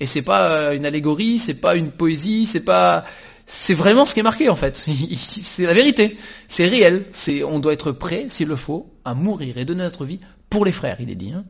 Et 0.00 0.06
c'est 0.06 0.22
pas 0.22 0.74
une 0.74 0.84
allégorie, 0.86 1.38
c'est 1.38 1.60
pas 1.60 1.76
une 1.76 1.90
poésie, 1.90 2.46
c'est 2.46 2.64
pas 2.64 3.04
c'est 3.46 3.74
vraiment 3.74 4.04
ce 4.04 4.12
qui 4.12 4.20
est 4.20 4.24
marqué 4.24 4.48
en 4.48 4.56
fait. 4.56 4.76
c'est 5.40 5.66
la 5.66 5.72
vérité. 5.72 6.18
C'est 6.48 6.66
réel. 6.66 7.06
On 7.44 7.60
doit 7.60 7.72
être 7.72 7.92
prêt, 7.92 8.26
s'il 8.28 8.48
le 8.48 8.56
faut, 8.56 8.92
à 9.04 9.14
mourir 9.14 9.56
et 9.56 9.64
donner 9.64 9.84
notre 9.84 10.04
vie 10.04 10.20
pour 10.50 10.64
les 10.64 10.72
frères, 10.72 11.00
il 11.00 11.10
est 11.10 11.14
dit. 11.14 11.32
Hein 11.32 11.44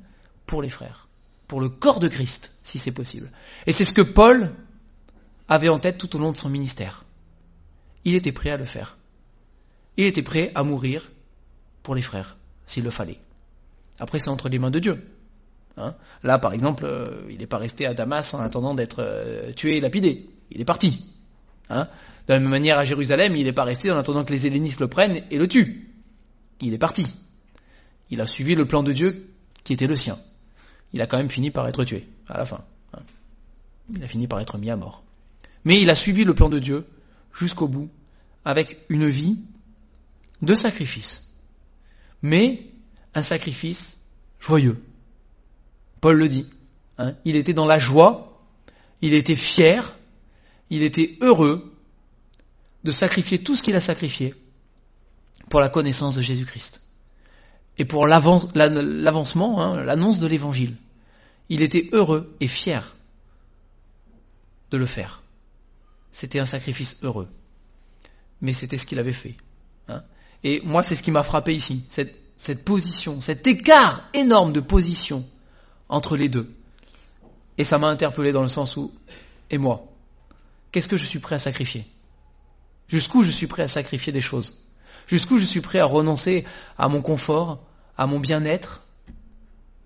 pour 0.47 0.63
les 0.63 0.69
frères. 0.69 1.09
Pour 1.49 1.61
le 1.61 1.69
corps 1.69 2.01
de 2.01 2.09
Christ, 2.09 2.53
si 2.63 2.79
c'est 2.79 2.93
possible. 2.93 3.31
Et 3.67 3.73
c'est 3.73 3.85
ce 3.85 3.93
que 3.93 4.03
Paul 4.03 4.53
avait 5.49 5.69
en 5.69 5.79
tête 5.79 5.99
tout 5.99 6.15
au 6.17 6.19
long 6.19 6.33
de 6.33 6.37
son 6.37 6.49
ministère. 6.49 7.05
Il 8.05 8.15
était 8.15 8.33
prêt 8.33 8.51
à 8.51 8.57
le 8.57 8.65
faire. 8.65 8.99
Il 9.97 10.07
était 10.07 10.23
prêt 10.23 10.53
à 10.55 10.63
mourir 10.63 11.11
pour 11.83 11.95
les 11.95 12.03
frères, 12.03 12.37
s'il 12.65 12.85
le 12.85 12.91
fallait. 12.91 13.21
Après, 13.99 14.19
c'est 14.19 14.29
entre 14.29 14.49
les 14.49 14.59
mains 14.59 14.71
de 14.71 14.79
Dieu. 14.79 15.07
Hein 15.77 15.95
Là, 16.23 16.39
par 16.39 16.53
exemple, 16.53 16.85
euh, 16.85 17.27
il 17.31 17.39
n'est 17.39 17.47
pas 17.47 17.59
resté 17.59 17.87
à 17.87 17.95
Damas 17.95 18.33
en 18.35 18.41
attendant 18.41 18.75
d'être 18.75 19.01
euh, 19.01 19.53
tué 19.53 19.77
et 19.77 19.81
lapidé. 19.81 20.31
Il 20.51 20.61
est 20.61 20.65
parti. 20.65 21.07
Hein 21.69 21.89
de 22.27 22.33
la 22.33 22.41
même 22.41 22.49
manière, 22.49 22.79
à 22.79 22.85
Jérusalem, 22.85 23.37
il 23.37 23.45
n'est 23.45 23.53
pas 23.53 23.65
resté 23.65 23.91
en 23.93 23.97
attendant 23.97 24.25
que 24.25 24.33
les 24.33 24.47
hellénistes 24.47 24.81
le 24.81 24.89
prennent 24.89 25.25
et 25.31 25.39
le 25.39 25.47
tuent. 25.47 25.89
Il 26.61 26.75
est 26.75 26.79
parti. 26.79 27.07
Il 28.11 28.21
a 28.21 28.27
suivi 28.27 28.55
le 28.55 28.67
plan 28.67 28.83
de 28.83 28.93
Dieu 28.93 29.29
qui 29.63 29.73
était 29.73 29.87
le 29.87 29.95
sien. 29.95 30.19
Il 30.93 31.03
a 31.03 31.07
quand 31.07 31.19
même 31.19 31.29
fini 31.29 31.51
par 31.51 31.69
être 31.69 31.85
tué, 31.85 32.07
à 32.29 32.39
la 32.39 32.45
fin. 32.45 32.65
Hein. 32.95 33.03
Il 33.95 34.03
a 34.03 34.09
fini 34.09 34.27
par 34.27 34.41
être 34.41 34.59
mis 34.59 34.71
à 34.71 34.77
mort. 34.77 35.05
Mais 35.65 35.81
il 35.81 35.91
a 35.91 35.95
suivi 35.95 36.25
le 36.25 36.35
plan 36.35 36.49
de 36.49 36.59
Dieu 36.59 36.87
jusqu'au 37.33 37.69
bout, 37.69 37.91
avec 38.45 38.79
une 38.89 39.09
vie 39.09 39.39
de 40.43 40.55
sacrifice. 40.55 41.31
Mais 42.23 42.67
un 43.15 43.23
sacrifice 43.23 43.97
joyeux. 44.41 44.83
Paul 46.07 46.19
le 46.19 46.29
dit. 46.29 46.47
Hein. 46.99 47.17
il 47.25 47.35
était 47.35 47.53
dans 47.53 47.67
la 47.67 47.81
joie, 47.81 48.41
il 49.03 49.13
était 49.13 49.35
fier, 49.35 49.99
il 50.71 50.85
était 50.85 51.19
heureux 51.21 51.75
de 52.85 52.93
sacrifier 52.93 53.43
tout 53.43 53.57
ce 53.57 53.63
qu'il 53.65 53.75
a 53.75 53.81
sacrifié 53.81 54.33
pour 55.51 55.59
la 55.59 55.69
connaissance 55.69 56.15
de 56.15 56.23
Jésus-Christ 56.23 56.81
et 57.77 57.85
pour 57.85 58.07
l'avancement, 58.07 59.61
hein, 59.61 59.83
l'annonce 59.83 60.21
de 60.21 60.29
l'Évangile. 60.29 60.77
Il 61.49 61.61
était 61.65 61.89
heureux 61.91 62.37
et 62.39 62.47
fier 62.47 62.95
de 64.71 64.77
le 64.77 64.87
faire. 64.87 65.25
C'était 66.13 66.39
un 66.39 66.47
sacrifice 66.47 66.99
heureux. 67.03 67.27
Mais 68.41 68.53
c'était 68.53 68.77
ce 68.77 68.87
qu'il 68.87 69.01
avait 69.01 69.13
fait. 69.13 69.35
Hein. 69.89 70.05
Et 70.45 70.61
moi, 70.61 70.85
c'est 70.85 70.95
ce 70.95 71.03
qui 71.03 71.11
m'a 71.11 71.25
frappé 71.25 71.53
ici, 71.57 71.85
cette, 71.89 72.15
cette 72.37 72.65
position, 72.65 73.21
cet 73.21 73.49
écart 73.49 74.09
énorme 74.15 74.53
de 74.53 74.61
position 74.61 75.27
entre 75.89 76.17
les 76.17 76.29
deux. 76.29 76.53
Et 77.59 77.65
ça 77.65 77.79
m'a 77.79 77.89
interpellé 77.89 78.33
dans 78.33 78.43
le 78.43 78.49
sens 78.49 78.77
où, 78.77 78.93
et 79.51 79.59
moi, 79.59 79.87
qu'est-ce 80.73 80.89
que 80.89 80.97
je 80.97 81.05
suis 81.05 81.19
prêt 81.19 81.37
à 81.37 81.39
sacrifier? 81.39 81.87
Jusqu'où 82.89 83.25
je 83.25 83.31
suis 83.31 83.47
prêt 83.47 83.63
à 83.63 83.69
sacrifier 83.69 84.13
des 84.13 84.21
choses? 84.21 84.63
Jusqu'où 85.07 85.39
je 85.39 85.45
suis 85.45 85.61
prêt 85.61 85.79
à 85.79 85.87
renoncer 85.87 86.45
à 86.79 86.89
mon 86.89 87.01
confort, 87.01 87.61
à 87.97 88.07
mon 88.07 88.21
bien-être, 88.21 88.83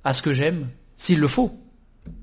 à 0.05 0.15
ce 0.15 0.23
que 0.23 0.33
j'aime, 0.33 0.69
s'il 0.97 1.21
le 1.21 1.29
faut? 1.29 1.59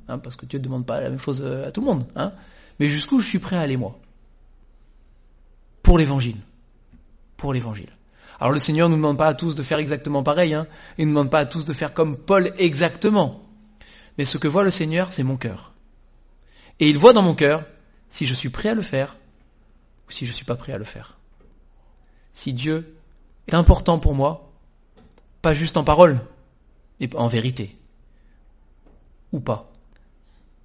Hein, 0.07 0.19
Parce 0.19 0.35
que 0.35 0.45
Dieu 0.45 0.59
ne 0.59 0.63
demande 0.63 0.85
pas 0.85 0.99
la 1.01 1.09
même 1.09 1.19
chose 1.19 1.41
euh, 1.41 1.67
à 1.67 1.71
tout 1.71 1.81
le 1.81 1.87
monde. 1.87 2.05
Hein 2.15 2.33
Mais 2.79 2.89
jusqu'où 2.89 3.19
je 3.19 3.27
suis 3.27 3.39
prêt 3.39 3.55
à 3.55 3.61
aller 3.61 3.77
moi? 3.77 3.97
Pour 5.83 5.97
l'évangile. 5.97 6.37
Pour 7.37 7.53
l'évangile. 7.53 7.89
Alors 8.39 8.51
le 8.51 8.59
Seigneur 8.59 8.89
ne 8.89 8.95
nous 8.95 9.01
demande 9.01 9.17
pas 9.17 9.27
à 9.27 9.33
tous 9.33 9.55
de 9.55 9.63
faire 9.63 9.79
exactement 9.79 10.23
pareil. 10.23 10.53
Hein 10.53 10.67
Il 10.97 11.05
ne 11.05 11.11
nous 11.11 11.17
demande 11.17 11.31
pas 11.31 11.39
à 11.39 11.45
tous 11.45 11.65
de 11.65 11.73
faire 11.73 11.93
comme 11.93 12.17
Paul 12.17 12.51
exactement. 12.57 13.46
Mais 14.17 14.25
ce 14.25 14.37
que 14.37 14.47
voit 14.47 14.63
le 14.63 14.69
Seigneur, 14.69 15.11
c'est 15.11 15.23
mon 15.23 15.37
cœur. 15.37 15.73
Et 16.79 16.89
il 16.89 16.97
voit 16.97 17.13
dans 17.13 17.21
mon 17.21 17.35
cœur 17.35 17.65
si 18.09 18.25
je 18.25 18.33
suis 18.33 18.49
prêt 18.49 18.69
à 18.69 18.75
le 18.75 18.81
faire 18.81 19.17
ou 20.07 20.11
si 20.11 20.25
je 20.25 20.31
ne 20.31 20.35
suis 20.35 20.45
pas 20.45 20.55
prêt 20.55 20.73
à 20.73 20.77
le 20.77 20.83
faire. 20.83 21.17
Si 22.33 22.53
Dieu 22.53 22.95
est 23.47 23.53
important 23.53 23.99
pour 23.99 24.15
moi, 24.15 24.51
pas 25.41 25.53
juste 25.53 25.77
en 25.77 25.83
parole, 25.83 26.19
mais 26.99 27.13
en 27.15 27.27
vérité, 27.27 27.75
ou 29.31 29.39
pas. 29.39 29.71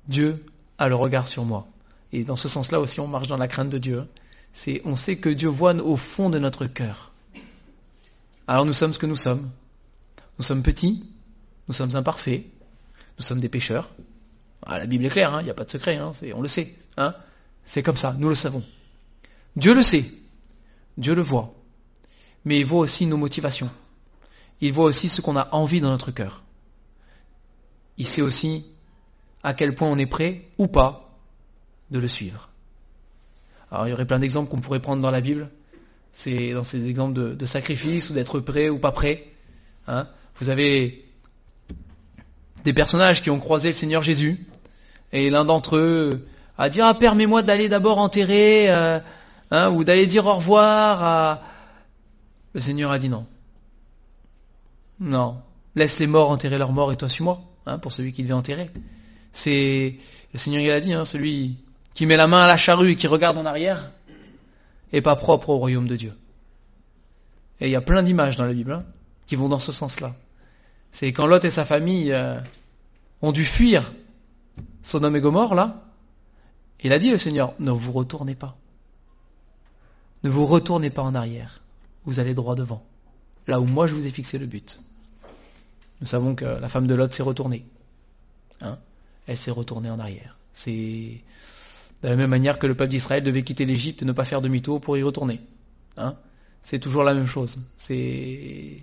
Dieu 0.09 0.45
a 0.79 0.89
le 0.89 0.95
regard 0.95 1.29
sur 1.29 1.45
moi. 1.45 1.67
Et 2.13 2.25
dans 2.25 2.37
ce 2.37 2.49
sens-là 2.49 2.81
aussi, 2.81 3.01
on 3.01 3.07
marche 3.07 3.29
dans 3.29 3.37
la 3.37 3.49
crainte 3.49 3.71
de 3.71 3.79
Dieu. 3.79 4.07
C'est, 4.53 4.83
on 4.85 4.97
sait 4.97 5.17
que 5.17 5.29
Dieu 5.29 5.49
voit 5.49 5.75
au 5.75 5.97
fond 5.97 6.31
de 6.31 6.39
notre 6.39 6.67
cœur. 6.67 7.13
Alors 8.47 8.67
nous 8.67 8.73
sommes 8.73 8.93
ce 8.93 8.99
que 8.99 9.07
nous 9.07 9.17
sommes. 9.17 9.51
Nous 10.39 10.45
sommes 10.45 10.63
petits, 10.63 11.05
nous 11.69 11.75
sommes 11.75 11.95
imparfaits, 11.95 12.45
nous 13.19 13.25
sommes 13.25 13.41
des 13.41 13.49
pécheurs. 13.49 13.91
Ah, 14.65 14.79
la 14.79 14.87
Bible 14.87 15.05
est 15.05 15.09
claire, 15.09 15.35
hein, 15.35 15.41
il 15.41 15.45
n'y 15.45 15.51
a 15.51 15.55
pas 15.55 15.65
de 15.65 15.71
secret, 15.71 15.97
hein, 15.97 16.13
on 16.35 16.41
le 16.41 16.49
sait. 16.49 16.75
Hein. 16.97 17.15
C'est 17.65 17.83
comme 17.83 17.97
ça, 17.97 18.15
nous 18.17 18.29
le 18.29 18.35
savons. 18.35 18.65
Dieu 19.57 19.75
le 19.75 19.83
sait, 19.83 20.05
Dieu 20.97 21.15
le 21.15 21.23
voit, 21.23 21.55
mais 22.45 22.61
il 22.61 22.65
voit 22.65 22.81
aussi 22.81 23.07
nos 23.07 23.17
motivations. 23.17 23.71
Il 24.61 24.73
voit 24.73 24.85
aussi 24.85 25.09
ce 25.09 25.21
qu'on 25.21 25.37
a 25.37 25.49
envie 25.53 25.81
dans 25.81 25.91
notre 25.91 26.13
cœur. 26.13 26.45
Il 27.99 28.07
sait 28.07 28.23
aussi 28.23 28.65
à 29.43 29.55
quel 29.55 29.75
point 29.75 29.89
on 29.89 29.99
est 29.99 30.07
prêt 30.07 30.49
ou 30.59 30.69
pas 30.69 31.19
de 31.91 31.99
le 31.99 32.09
suivre. 32.09 32.51
Alors 33.71 33.87
il 33.87 33.91
y 33.91 33.93
aurait 33.93 34.07
plein 34.07 34.21
d'exemples 34.21 34.51
qu'on 34.51 34.61
pourrait 34.61 34.81
prendre 34.81 35.03
dans 35.03 35.11
la 35.11 35.21
Bible. 35.21 35.51
C'est 36.13 36.53
dans 36.53 36.65
ces 36.65 36.89
exemples 36.89 37.15
de, 37.15 37.35
de 37.35 37.47
sacrifice 37.47 38.11
ou 38.11 38.15
d'être 38.15 38.39
prêt 38.41 38.69
ou 38.69 38.79
pas 38.79 38.93
prêt. 38.93 39.33
Vous 39.87 40.49
avez 40.49 41.05
des 42.65 42.73
personnages 42.73 43.23
qui 43.23 43.31
ont 43.31 43.39
croisé 43.39 43.69
le 43.69 43.75
Seigneur 43.75 44.03
Jésus, 44.03 44.47
et 45.13 45.31
l'un 45.31 45.45
d'entre 45.45 45.77
eux 45.77 46.27
a 46.59 46.69
dit 46.69 46.81
ah 46.81 46.95
permets-moi 46.95 47.43
d'aller 47.43 47.69
d'abord 47.69 47.99
enterrer 47.99 48.71
euh, 48.71 48.99
hein, 49.51 49.71
ou 49.71 49.85
d'aller 49.85 50.07
dire 50.07 50.27
au 50.27 50.35
revoir 50.35 51.03
à 51.03 51.43
le 52.55 52.61
Seigneur 52.61 52.91
a 52.91 52.99
dit 52.99 53.09
non. 53.09 53.27
Non. 55.01 55.39
Laisse 55.75 55.99
les 55.99 56.07
morts 56.07 56.31
enterrer 56.31 56.59
leurs 56.59 56.73
morts 56.73 56.93
et 56.93 56.97
toi 56.97 57.09
suis-moi 57.09 57.41
hein, 57.67 57.79
pour 57.79 57.93
celui 57.93 58.13
qui 58.13 58.23
devait 58.23 58.35
enterrer 58.35 58.71
c'est 59.33 59.97
le 60.33 60.39
Seigneur 60.39 60.63
il 60.63 60.71
a 60.71 60.81
dit 60.81 60.93
hein, 60.93 61.05
celui 61.05 61.57
qui 61.95 62.07
met 62.07 62.17
la 62.17 62.27
main 62.27 62.43
à 62.43 62.47
la 62.47 62.57
charrue 62.57 62.93
et 62.93 62.97
qui 62.97 63.07
regarde 63.07 63.37
en 63.39 63.47
arrière 63.47 63.91
est 64.93 65.01
pas 65.01 65.17
propre 65.17 65.49
au 65.51 65.59
royaume 65.59 65.89
de 65.89 65.97
Dieu. 65.97 66.13
Et 67.61 67.67
il 67.67 67.71
y 67.71 67.77
a 67.77 67.81
plein 67.81 68.03
d'images 68.03 68.37
dans 68.37 68.45
la 68.45 68.53
Bible 68.53 68.73
hein, 68.73 68.85
qui 69.27 69.37
vont 69.37 69.49
dans 69.49 69.59
ce 69.59 69.73
sens-là 69.73 70.15
c'est 70.93 71.13
quand 71.13 71.27
Lot 71.27 71.45
et 71.45 71.51
sa 71.51 71.65
famille 71.65 72.13
euh, 72.13 72.39
ont 73.23 73.33
dû 73.33 73.45
fuir 73.45 73.93
Sodome 74.83 75.17
et 75.17 75.21
Gomorre, 75.21 75.55
là, 75.55 75.85
il 76.81 76.93
a 76.93 76.99
dit 76.99 77.11
le 77.11 77.19
Seigneur, 77.19 77.55
ne 77.59 77.71
vous 77.71 77.93
retournez 77.93 78.35
pas. 78.35 78.57
Ne 80.25 80.31
vous 80.31 80.47
retournez 80.47 80.91
pas 80.91 81.03
en 81.03 81.15
arrière. 81.15 81.61
Vous 82.05 82.21
allez 82.21 82.35
droit 82.35 82.55
devant. 82.55 82.85
Là 83.47 83.61
où 83.61 83.65
moi 83.65 83.87
je 83.87 83.95
vous 83.95 84.07
ai 84.07 84.11
fixé 84.11 84.39
le 84.39 84.47
but. 84.47 84.81
Nous 86.01 86.07
savons 86.07 86.35
que 86.35 86.45
la 86.45 86.69
femme 86.69 86.87
de 86.87 86.95
Lot 86.95 87.13
s'est 87.13 87.23
retournée. 87.23 87.65
Hein 88.61 88.79
Elle 89.27 89.37
s'est 89.37 89.51
retournée 89.51 89.91
en 89.91 89.99
arrière. 89.99 90.37
C'est 90.53 91.21
de 92.03 92.09
la 92.09 92.17
même 92.17 92.31
manière 92.31 92.59
que 92.59 92.67
le 92.67 92.75
peuple 92.75 92.91
d'Israël 92.91 93.23
devait 93.23 93.45
quitter 93.45 93.65
l'Égypte 93.65 94.03
et 94.03 94.05
ne 94.05 94.13
pas 94.13 94.25
faire 94.25 94.41
demi-tour 94.41 94.81
pour 94.81 94.97
y 94.97 95.03
retourner. 95.03 95.41
Hein 95.97 96.17
C'est 96.63 96.81
toujours 96.81 97.05
la 97.05 97.15
même 97.15 97.27
chose. 97.27 97.59
C'est 97.77 98.83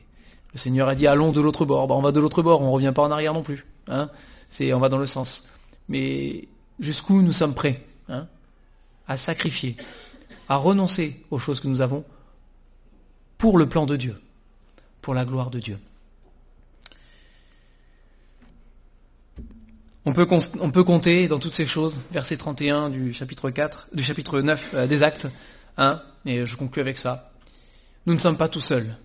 le 0.53 0.57
Seigneur 0.57 0.87
a 0.87 0.95
dit 0.95 1.07
allons 1.07 1.31
de 1.31 1.41
l'autre 1.41 1.65
bord. 1.65 1.87
Bah, 1.87 1.95
on 1.95 2.01
va 2.01 2.11
de 2.11 2.19
l'autre 2.19 2.41
bord, 2.41 2.61
on 2.61 2.71
revient 2.71 2.91
pas 2.93 3.03
en 3.03 3.11
arrière 3.11 3.33
non 3.33 3.43
plus. 3.43 3.65
Hein 3.87 4.09
C'est 4.49 4.73
on 4.73 4.79
va 4.79 4.89
dans 4.89 4.97
le 4.97 5.07
sens. 5.07 5.47
Mais 5.87 6.47
jusqu'où 6.79 7.21
nous 7.21 7.33
sommes 7.33 7.53
prêts 7.53 7.83
hein 8.07 8.27
à 9.07 9.17
sacrifier, 9.17 9.75
à 10.47 10.57
renoncer 10.57 11.23
aux 11.31 11.39
choses 11.39 11.59
que 11.59 11.67
nous 11.67 11.81
avons 11.81 12.05
pour 13.39 13.57
le 13.57 13.67
plan 13.67 13.85
de 13.85 13.95
Dieu, 13.95 14.15
pour 15.01 15.15
la 15.15 15.25
gloire 15.25 15.49
de 15.49 15.59
Dieu. 15.59 15.79
On 20.05 20.13
peut, 20.13 20.27
on 20.59 20.71
peut 20.71 20.83
compter 20.83 21.27
dans 21.27 21.39
toutes 21.39 21.53
ces 21.53 21.67
choses, 21.67 22.01
verset 22.11 22.37
31 22.37 22.89
du 22.89 23.13
chapitre 23.13 23.49
4, 23.49 23.89
du 23.93 24.03
chapitre 24.03 24.39
9 24.41 24.71
euh, 24.73 24.87
des 24.87 25.03
actes, 25.03 25.27
hein, 25.77 26.01
et 26.25 26.45
je 26.45 26.55
conclue 26.55 26.81
avec 26.81 26.97
ça. 26.97 27.31
Nous 28.05 28.13
ne 28.13 28.19
sommes 28.19 28.37
pas 28.37 28.47
tout 28.47 28.61
seuls. 28.61 28.95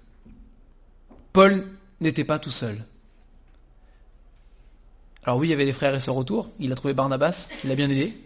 Paul 1.35 1.67
n'était 2.01 2.23
pas 2.23 2.39
tout 2.39 2.53
seul. 2.53 2.85
Alors 5.25 5.37
oui, 5.37 5.49
il 5.49 5.51
y 5.51 5.55
avait 5.55 5.65
des 5.65 5.73
frères 5.73 5.93
et 5.93 5.99
sœurs 5.99 6.17
autour, 6.17 6.53
il 6.61 6.71
a 6.71 6.77
trouvé 6.77 6.95
Barnabas, 6.95 7.51
il 7.65 7.73
a 7.73 7.75
bien 7.75 7.91
aidé, 7.91 8.17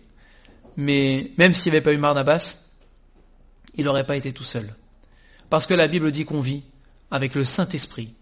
mais 0.77 1.33
même 1.39 1.55
s'il 1.55 1.73
n'y 1.73 1.79
avait 1.79 1.85
pas 1.85 1.95
eu 1.95 1.97
Barnabas, 1.97 2.69
il 3.77 3.87
n'aurait 3.87 4.05
pas 4.05 4.17
été 4.17 4.33
tout 4.33 4.45
seul. 4.45 4.75
Parce 5.49 5.65
que 5.65 5.73
la 5.73 5.89
Bible 5.89 6.13
dit 6.13 6.27
qu'on 6.27 6.43
vit 6.43 6.65
avec 7.11 7.35
le 7.35 7.47
Saint-Esprit 7.47 8.15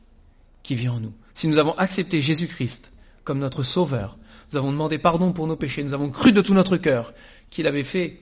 qui 0.63 0.77
vit 0.77 0.89
en 0.89 1.01
nous. 1.01 1.15
Si 1.35 1.49
nous 1.49 1.59
avons 1.59 1.77
accepté 1.77 2.21
Jésus-Christ 2.21 2.93
comme 3.25 3.41
notre 3.41 3.65
Sauveur, 3.65 4.17
nous 4.53 4.59
avons 4.59 4.71
demandé 4.71 4.99
pardon 4.99 5.33
pour 5.33 5.49
nos 5.49 5.57
péchés, 5.57 5.83
nous 5.83 5.95
avons 5.95 6.11
cru 6.11 6.31
de 6.31 6.43
tout 6.43 6.55
notre 6.55 6.77
cœur 6.77 7.13
qu'il 7.51 7.67
avait 7.67 7.83
fait 7.83 8.21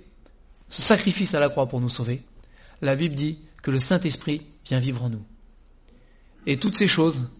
ce 0.71 0.81
sacrifice 0.81 1.35
à 1.35 1.41
la 1.41 1.51
croix 1.51 1.67
pour 1.67 1.83
nous 1.83 1.91
sauver, 1.91 2.23
la 2.81 2.97
Bible 2.97 3.15
dit 3.15 3.41
que 3.63 3.71
le 3.71 3.79
Saint-Esprit 3.79 4.47
vient 4.65 4.81
vivre 4.81 5.05
en 5.05 5.11
nous. 5.11 5.27
Et 6.47 6.59
toutes 6.59 6.75
ces 6.75 6.89
choses, 6.89 7.31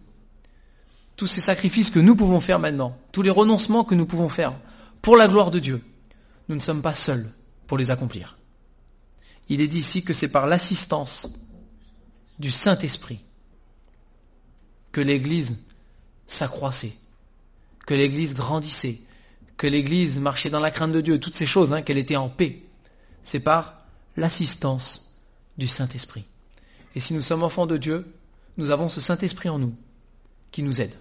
tous 1.15 1.27
ces 1.27 1.41
sacrifices 1.41 1.89
que 1.89 1.99
nous 1.99 2.15
pouvons 2.15 2.39
faire 2.39 2.59
maintenant, 2.59 2.97
tous 3.11 3.21
les 3.21 3.29
renoncements 3.29 3.83
que 3.83 3.95
nous 3.95 4.05
pouvons 4.05 4.29
faire 4.29 4.59
pour 5.01 5.17
la 5.17 5.27
gloire 5.27 5.51
de 5.51 5.59
Dieu, 5.59 5.83
nous 6.49 6.55
ne 6.55 6.61
sommes 6.61 6.81
pas 6.81 6.93
seuls 6.93 7.31
pour 7.67 7.77
les 7.77 7.91
accomplir. 7.91 8.37
Il 9.49 9.61
est 9.61 9.67
dit 9.67 9.79
ici 9.79 10.03
que 10.03 10.13
c'est 10.13 10.31
par 10.31 10.47
l'assistance 10.47 11.29
du 12.39 12.51
Saint-Esprit 12.51 13.19
que 14.91 15.01
l'Église 15.01 15.61
s'accroissait, 16.25 16.93
que 17.85 17.93
l'Église 17.93 18.33
grandissait, 18.33 18.99
que 19.57 19.67
l'Église 19.67 20.19
marchait 20.19 20.49
dans 20.49 20.59
la 20.59 20.71
crainte 20.71 20.91
de 20.91 21.01
Dieu, 21.01 21.19
toutes 21.19 21.35
ces 21.35 21.45
choses, 21.45 21.73
hein, 21.73 21.81
qu'elle 21.81 21.97
était 21.97 22.15
en 22.15 22.29
paix. 22.29 22.63
C'est 23.21 23.39
par 23.39 23.85
l'assistance 24.17 25.13
du 25.57 25.67
Saint-Esprit. 25.67 26.25
Et 26.95 26.99
si 26.99 27.13
nous 27.13 27.21
sommes 27.21 27.43
enfants 27.43 27.67
de 27.67 27.77
Dieu, 27.77 28.05
nous 28.57 28.71
avons 28.71 28.87
ce 28.87 29.01
Saint-Esprit 29.01 29.49
en 29.49 29.59
nous 29.59 29.75
qui 30.51 30.63
nous 30.63 30.81
aide 30.81 30.95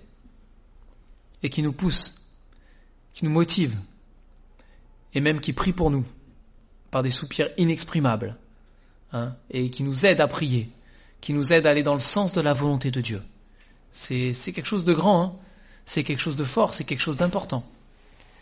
et 1.43 1.51
qui 1.51 1.63
nous 1.63 1.73
pousse, 1.73 2.27
qui 3.13 3.25
nous 3.25 3.31
motive 3.31 3.77
et 5.15 5.21
même 5.21 5.41
qui 5.41 5.53
prie 5.53 5.73
pour 5.73 5.91
nous 5.91 6.05
par 6.91 7.03
des 7.03 7.11
soupirs 7.11 7.51
inexprimables 7.57 8.37
hein, 9.13 9.35
et 9.51 9.71
qui 9.71 9.83
nous 9.83 10.07
aide 10.07 10.21
à 10.21 10.29
prier, 10.29 10.71
qui 11.21 11.33
nous 11.33 11.53
aide 11.53 11.67
à 11.67 11.71
aller 11.71 11.83
dans 11.83 11.95
le 11.95 12.01
sens 12.01 12.33
de 12.33 12.41
la 12.41 12.53
volonté 12.53 12.91
de 12.91 13.01
Dieu. 13.01 13.23
C'est 13.93 14.33
quelque 14.33 14.67
chose 14.67 14.85
de 14.85 14.93
grand, 14.93 15.23
hein. 15.23 15.33
c'est 15.85 16.03
quelque 16.03 16.19
chose 16.19 16.37
de 16.37 16.45
fort, 16.45 16.75
c'est 16.75 16.85
quelque 16.85 17.01
chose 17.01 17.17
d'important. 17.17 17.65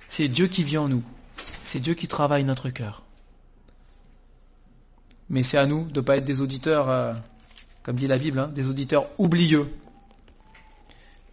C'est 0.09 0.29
Dieu 0.29 0.49
qui 0.49 0.65
vit 0.65 0.79
en 0.79 0.89
nous, 0.89 1.03
c'est 1.63 1.81
Dieu 1.81 1.95
qui 1.95 2.09
travaille 2.09 2.45
notre 2.45 2.71
cœur. 2.71 3.03
Mais 5.29 5.43
c'est 5.43 5.59
à 5.59 5.67
nous 5.67 5.85
de 5.87 6.01
ne 6.01 6.05
pas 6.05 6.17
être 6.17 6.25
des 6.25 6.41
auditeurs, 6.41 6.91
euh, 6.91 7.15
comme 7.83 7.97
dit 7.97 8.07
la 8.07 8.19
Bible, 8.19 8.39
hein, 8.39 8.49
des 8.49 8.69
auditeurs 8.69 9.07
oublieux. 9.19 9.69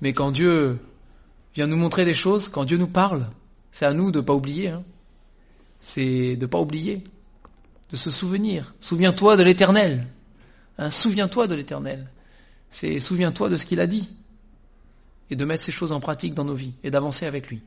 Mais 0.01 0.13
quand 0.13 0.31
Dieu 0.31 0.79
vient 1.53 1.67
nous 1.67 1.77
montrer 1.77 2.05
des 2.05 2.13
choses, 2.13 2.49
quand 2.49 2.65
Dieu 2.65 2.77
nous 2.77 2.88
parle, 2.88 3.29
c'est 3.71 3.85
à 3.85 3.93
nous 3.93 4.12
de 4.12 4.19
ne 4.19 4.23
pas 4.23 4.33
oublier. 4.33 4.69
Hein. 4.69 4.83
C'est 5.79 6.35
de 6.35 6.41
ne 6.41 6.45
pas 6.45 6.59
oublier, 6.59 7.03
de 7.91 7.95
se 7.95 8.09
souvenir. 8.09 8.73
Souviens-toi 8.79 9.38
de 9.38 9.43
l'éternel. 9.43 10.07
Hein, 10.77 10.89
souviens-toi 10.89 11.47
de 11.47 11.55
l'éternel. 11.55 12.09
C'est 12.69 12.99
souviens-toi 12.99 13.49
de 13.49 13.55
ce 13.55 13.65
qu'il 13.65 13.79
a 13.79 13.88
dit. 13.88 14.09
Et 15.29 15.35
de 15.35 15.45
mettre 15.45 15.63
ces 15.63 15.71
choses 15.71 15.91
en 15.91 15.99
pratique 15.99 16.33
dans 16.33 16.43
nos 16.43 16.55
vies 16.55 16.73
et 16.83 16.89
d'avancer 16.89 17.25
avec 17.25 17.47
lui. 17.49 17.62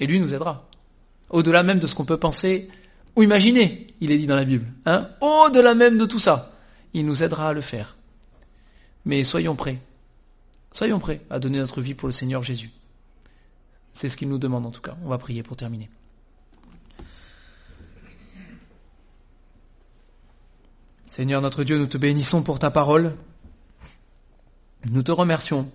Et 0.00 0.06
lui 0.06 0.20
nous 0.20 0.34
aidera. 0.34 0.68
Au-delà 1.28 1.62
même 1.62 1.78
de 1.78 1.86
ce 1.86 1.94
qu'on 1.94 2.04
peut 2.04 2.16
penser 2.16 2.68
ou 3.14 3.22
imaginer, 3.22 3.86
il 4.00 4.10
est 4.10 4.18
dit 4.18 4.26
dans 4.26 4.36
la 4.36 4.44
Bible. 4.44 4.66
Hein 4.86 5.08
Au-delà 5.20 5.74
même 5.74 5.98
de 5.98 6.06
tout 6.06 6.18
ça, 6.18 6.50
il 6.94 7.06
nous 7.06 7.22
aidera 7.22 7.48
à 7.48 7.52
le 7.52 7.60
faire. 7.60 7.96
Mais 9.04 9.24
soyons 9.24 9.56
prêts. 9.56 9.80
Soyons 10.72 10.98
prêts 10.98 11.20
à 11.30 11.38
donner 11.38 11.58
notre 11.58 11.80
vie 11.80 11.94
pour 11.94 12.08
le 12.08 12.12
Seigneur 12.12 12.42
Jésus. 12.42 12.70
C'est 13.92 14.08
ce 14.08 14.16
qu'il 14.16 14.28
nous 14.28 14.38
demande 14.38 14.66
en 14.66 14.70
tout 14.70 14.80
cas. 14.80 14.96
On 15.04 15.08
va 15.08 15.18
prier 15.18 15.42
pour 15.42 15.56
terminer. 15.56 15.90
Seigneur 21.06 21.42
notre 21.42 21.64
Dieu, 21.64 21.76
nous 21.76 21.88
te 21.88 21.98
bénissons 21.98 22.42
pour 22.42 22.58
ta 22.58 22.70
parole. 22.70 23.16
Nous 24.88 25.02
te 25.02 25.12
remercions 25.12 25.70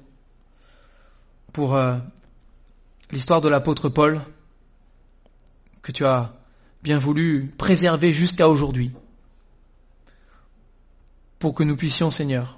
pour 1.52 1.76
euh, 1.76 1.98
l'histoire 3.12 3.42
de 3.42 3.50
l'apôtre 3.50 3.90
Paul 3.90 4.22
que 5.82 5.92
tu 5.92 6.06
as 6.06 6.34
bien 6.84 6.98
voulu 6.98 7.54
préserver 7.58 8.12
jusqu'à 8.12 8.50
aujourd'hui 8.50 8.92
pour 11.46 11.54
que 11.54 11.62
nous 11.62 11.78
puissions, 11.78 12.10
Seigneur, 12.10 12.58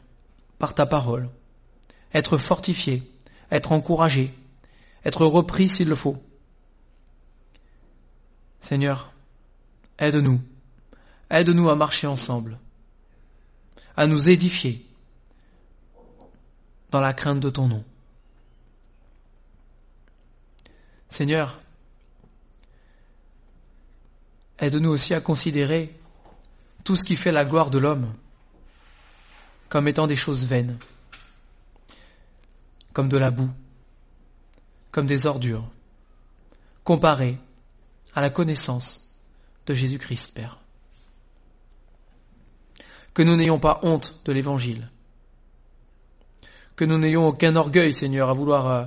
par 0.59 0.73
ta 0.73 0.85
parole, 0.85 1.29
être 2.13 2.37
fortifiés, 2.37 3.03
être 3.51 3.73
encouragés, 3.73 4.33
être 5.03 5.25
repris 5.25 5.67
s'il 5.67 5.89
le 5.89 5.95
faut. 5.95 6.15
Seigneur, 8.61 9.11
aide-nous, 9.99 10.39
aide-nous 11.29 11.69
à 11.69 11.75
marcher 11.75 12.07
ensemble, 12.07 12.57
à 13.97 14.07
nous 14.07 14.29
édifier 14.29 14.85
dans 16.89 17.01
la 17.01 17.11
crainte 17.11 17.41
de 17.41 17.49
ton 17.49 17.67
nom. 17.67 17.83
Seigneur, 21.09 21.59
aide-nous 24.59 24.91
aussi 24.91 25.13
à 25.13 25.19
considérer 25.19 25.93
tout 26.85 26.95
ce 26.95 27.05
qui 27.05 27.15
fait 27.15 27.33
la 27.33 27.43
gloire 27.43 27.69
de 27.69 27.79
l'homme 27.79 28.13
comme 29.69 29.87
étant 29.87 30.07
des 30.07 30.15
choses 30.15 30.45
vaines, 30.45 30.77
comme 32.93 33.09
de 33.09 33.17
la 33.17 33.31
boue, 33.31 33.51
comme 34.91 35.05
des 35.05 35.25
ordures, 35.25 35.69
comparées 36.83 37.37
à 38.15 38.21
la 38.21 38.29
connaissance 38.29 39.07
de 39.65 39.73
Jésus-Christ, 39.73 40.33
Père 40.33 40.59
que 43.17 43.23
nous 43.23 43.35
n'ayons 43.35 43.57
pas 43.57 43.79
honte 43.81 44.19
de 44.25 44.31
l'Évangile, 44.31 44.91
que 46.75 46.85
nous 46.85 46.99
n'ayons 46.99 47.25
aucun 47.25 47.55
orgueil, 47.55 47.97
Seigneur, 47.97 48.29
à 48.29 48.33
vouloir 48.35 48.67
euh, 48.67 48.85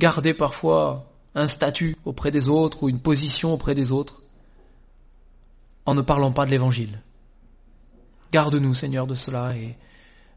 garder 0.00 0.34
parfois 0.34 1.06
un 1.36 1.46
statut 1.46 1.96
auprès 2.04 2.32
des 2.32 2.48
autres 2.48 2.82
ou 2.82 2.88
une 2.88 2.98
position 2.98 3.52
auprès 3.52 3.76
des 3.76 3.92
autres 3.92 4.20
en 5.86 5.94
ne 5.94 6.02
parlant 6.02 6.32
pas 6.32 6.44
de 6.44 6.50
l'Évangile. 6.50 7.02
Garde-nous, 8.32 8.74
Seigneur, 8.74 9.06
de 9.06 9.14
cela 9.14 9.56
et 9.56 9.76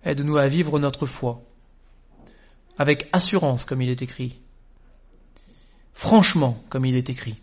aide-nous 0.05 0.37
à 0.37 0.47
vivre 0.47 0.79
notre 0.79 1.05
foi 1.05 1.41
avec 2.77 3.09
assurance, 3.13 3.65
comme 3.65 3.81
il 3.81 3.89
est 3.89 4.01
écrit, 4.01 4.39
franchement, 5.93 6.61
comme 6.69 6.85
il 6.85 6.95
est 6.95 7.09
écrit. 7.09 7.41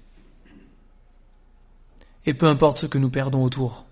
Et 2.26 2.34
peu 2.34 2.46
importe 2.46 2.78
ce 2.78 2.86
que 2.86 2.98
nous 2.98 3.10
perdons 3.10 3.42
autour, 3.42 3.84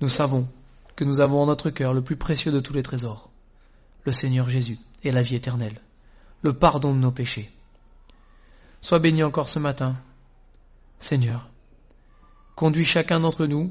nous 0.00 0.08
savons 0.08 0.48
que 0.96 1.04
nous 1.04 1.20
avons 1.20 1.42
en 1.42 1.46
notre 1.46 1.70
cœur 1.70 1.94
le 1.94 2.02
plus 2.02 2.16
précieux 2.16 2.52
de 2.52 2.60
tous 2.60 2.72
les 2.72 2.82
trésors, 2.82 3.30
le 4.04 4.12
Seigneur 4.12 4.48
Jésus 4.48 4.78
et 5.04 5.12
la 5.12 5.22
vie 5.22 5.34
éternelle, 5.34 5.80
le 6.42 6.52
pardon 6.52 6.94
de 6.94 6.98
nos 6.98 7.12
péchés. 7.12 7.50
Sois 8.80 8.98
béni 8.98 9.22
encore 9.22 9.48
ce 9.48 9.58
matin, 9.58 9.96
Seigneur. 10.98 11.48
Conduis 12.54 12.84
chacun 12.84 13.20
d'entre 13.20 13.46
nous, 13.46 13.70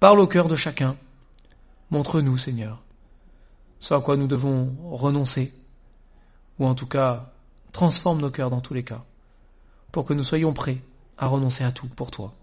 parle 0.00 0.20
au 0.20 0.26
cœur 0.26 0.48
de 0.48 0.56
chacun, 0.56 0.96
montre-nous, 1.94 2.36
Seigneur, 2.36 2.82
ce 3.78 3.94
à 3.94 4.00
quoi 4.00 4.16
nous 4.16 4.26
devons 4.26 4.74
renoncer, 4.90 5.54
ou 6.58 6.66
en 6.66 6.74
tout 6.74 6.88
cas, 6.88 7.32
transforme 7.70 8.20
nos 8.20 8.32
cœurs 8.32 8.50
dans 8.50 8.60
tous 8.60 8.74
les 8.74 8.82
cas, 8.82 9.04
pour 9.92 10.04
que 10.04 10.12
nous 10.12 10.24
soyons 10.24 10.52
prêts 10.52 10.78
à 11.16 11.28
renoncer 11.28 11.62
à 11.62 11.70
tout 11.70 11.86
pour 11.86 12.10
toi. 12.10 12.34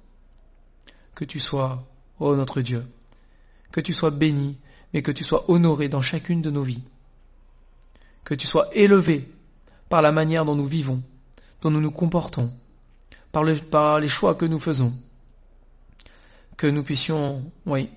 Que 1.15 1.25
tu 1.25 1.37
sois, 1.39 1.85
ô 2.19 2.33
notre 2.37 2.61
Dieu, 2.61 2.87
que 3.73 3.81
tu 3.81 3.91
sois 3.91 4.09
béni, 4.09 4.57
mais 4.93 5.01
que 5.01 5.11
tu 5.11 5.23
sois 5.23 5.43
honoré 5.51 5.89
dans 5.89 6.01
chacune 6.01 6.41
de 6.41 6.49
nos 6.49 6.63
vies. 6.63 6.83
Que 8.23 8.35
tu 8.35 8.47
sois 8.47 8.69
élevé 8.73 9.29
par 9.89 10.01
la 10.01 10.13
manière 10.13 10.45
dont 10.45 10.55
nous 10.55 10.65
vivons, 10.65 11.03
dont 11.61 11.71
nous 11.71 11.81
nous 11.81 11.91
comportons, 11.91 12.53
par, 13.33 13.43
les 13.43 14.07
choix 14.07 14.35
que 14.35 14.45
nous 14.45 14.59
faisons, 14.59 14.93
que 16.55 16.67
nous 16.67 16.83
puissions, 16.83 17.51
oui, 17.65 17.89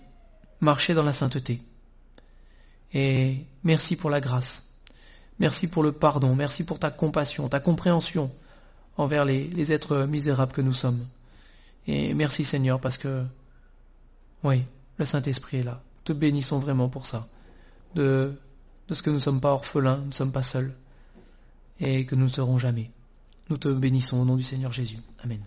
marcher 0.64 0.94
dans 0.94 1.04
la 1.04 1.12
sainteté. 1.12 1.62
Et 2.92 3.44
merci 3.62 3.96
pour 3.96 4.10
la 4.10 4.20
grâce. 4.20 4.68
Merci 5.38 5.68
pour 5.68 5.82
le 5.82 5.92
pardon. 5.92 6.34
Merci 6.34 6.64
pour 6.64 6.78
ta 6.78 6.90
compassion, 6.90 7.48
ta 7.48 7.60
compréhension 7.60 8.30
envers 8.96 9.24
les, 9.24 9.72
êtres 9.72 10.06
misérables 10.06 10.52
que 10.52 10.60
nous 10.60 10.72
sommes. 10.72 11.06
Et 11.86 12.14
merci 12.14 12.44
Seigneur 12.44 12.80
parce 12.80 12.96
que, 12.96 13.24
oui, 14.44 14.64
le 14.98 15.04
Saint-Esprit 15.04 15.58
est 15.58 15.62
là. 15.64 15.82
Te 16.04 16.12
bénissons 16.12 16.58
vraiment 16.58 16.88
pour 16.88 17.06
ça. 17.06 17.26
De, 17.94 18.34
de 18.88 18.94
ce 18.94 19.02
que 19.02 19.10
nous 19.10 19.16
ne 19.16 19.20
sommes 19.20 19.40
pas 19.40 19.52
orphelins, 19.52 19.98
nous 19.98 20.06
ne 20.06 20.12
sommes 20.12 20.32
pas 20.32 20.42
seuls. 20.42 20.74
Et 21.80 22.06
que 22.06 22.14
nous 22.14 22.24
ne 22.24 22.30
serons 22.30 22.58
jamais. 22.58 22.90
Nous 23.50 23.56
te 23.56 23.68
bénissons 23.68 24.18
au 24.20 24.24
nom 24.24 24.36
du 24.36 24.44
Seigneur 24.44 24.72
Jésus. 24.72 24.98
Amen. 25.22 25.40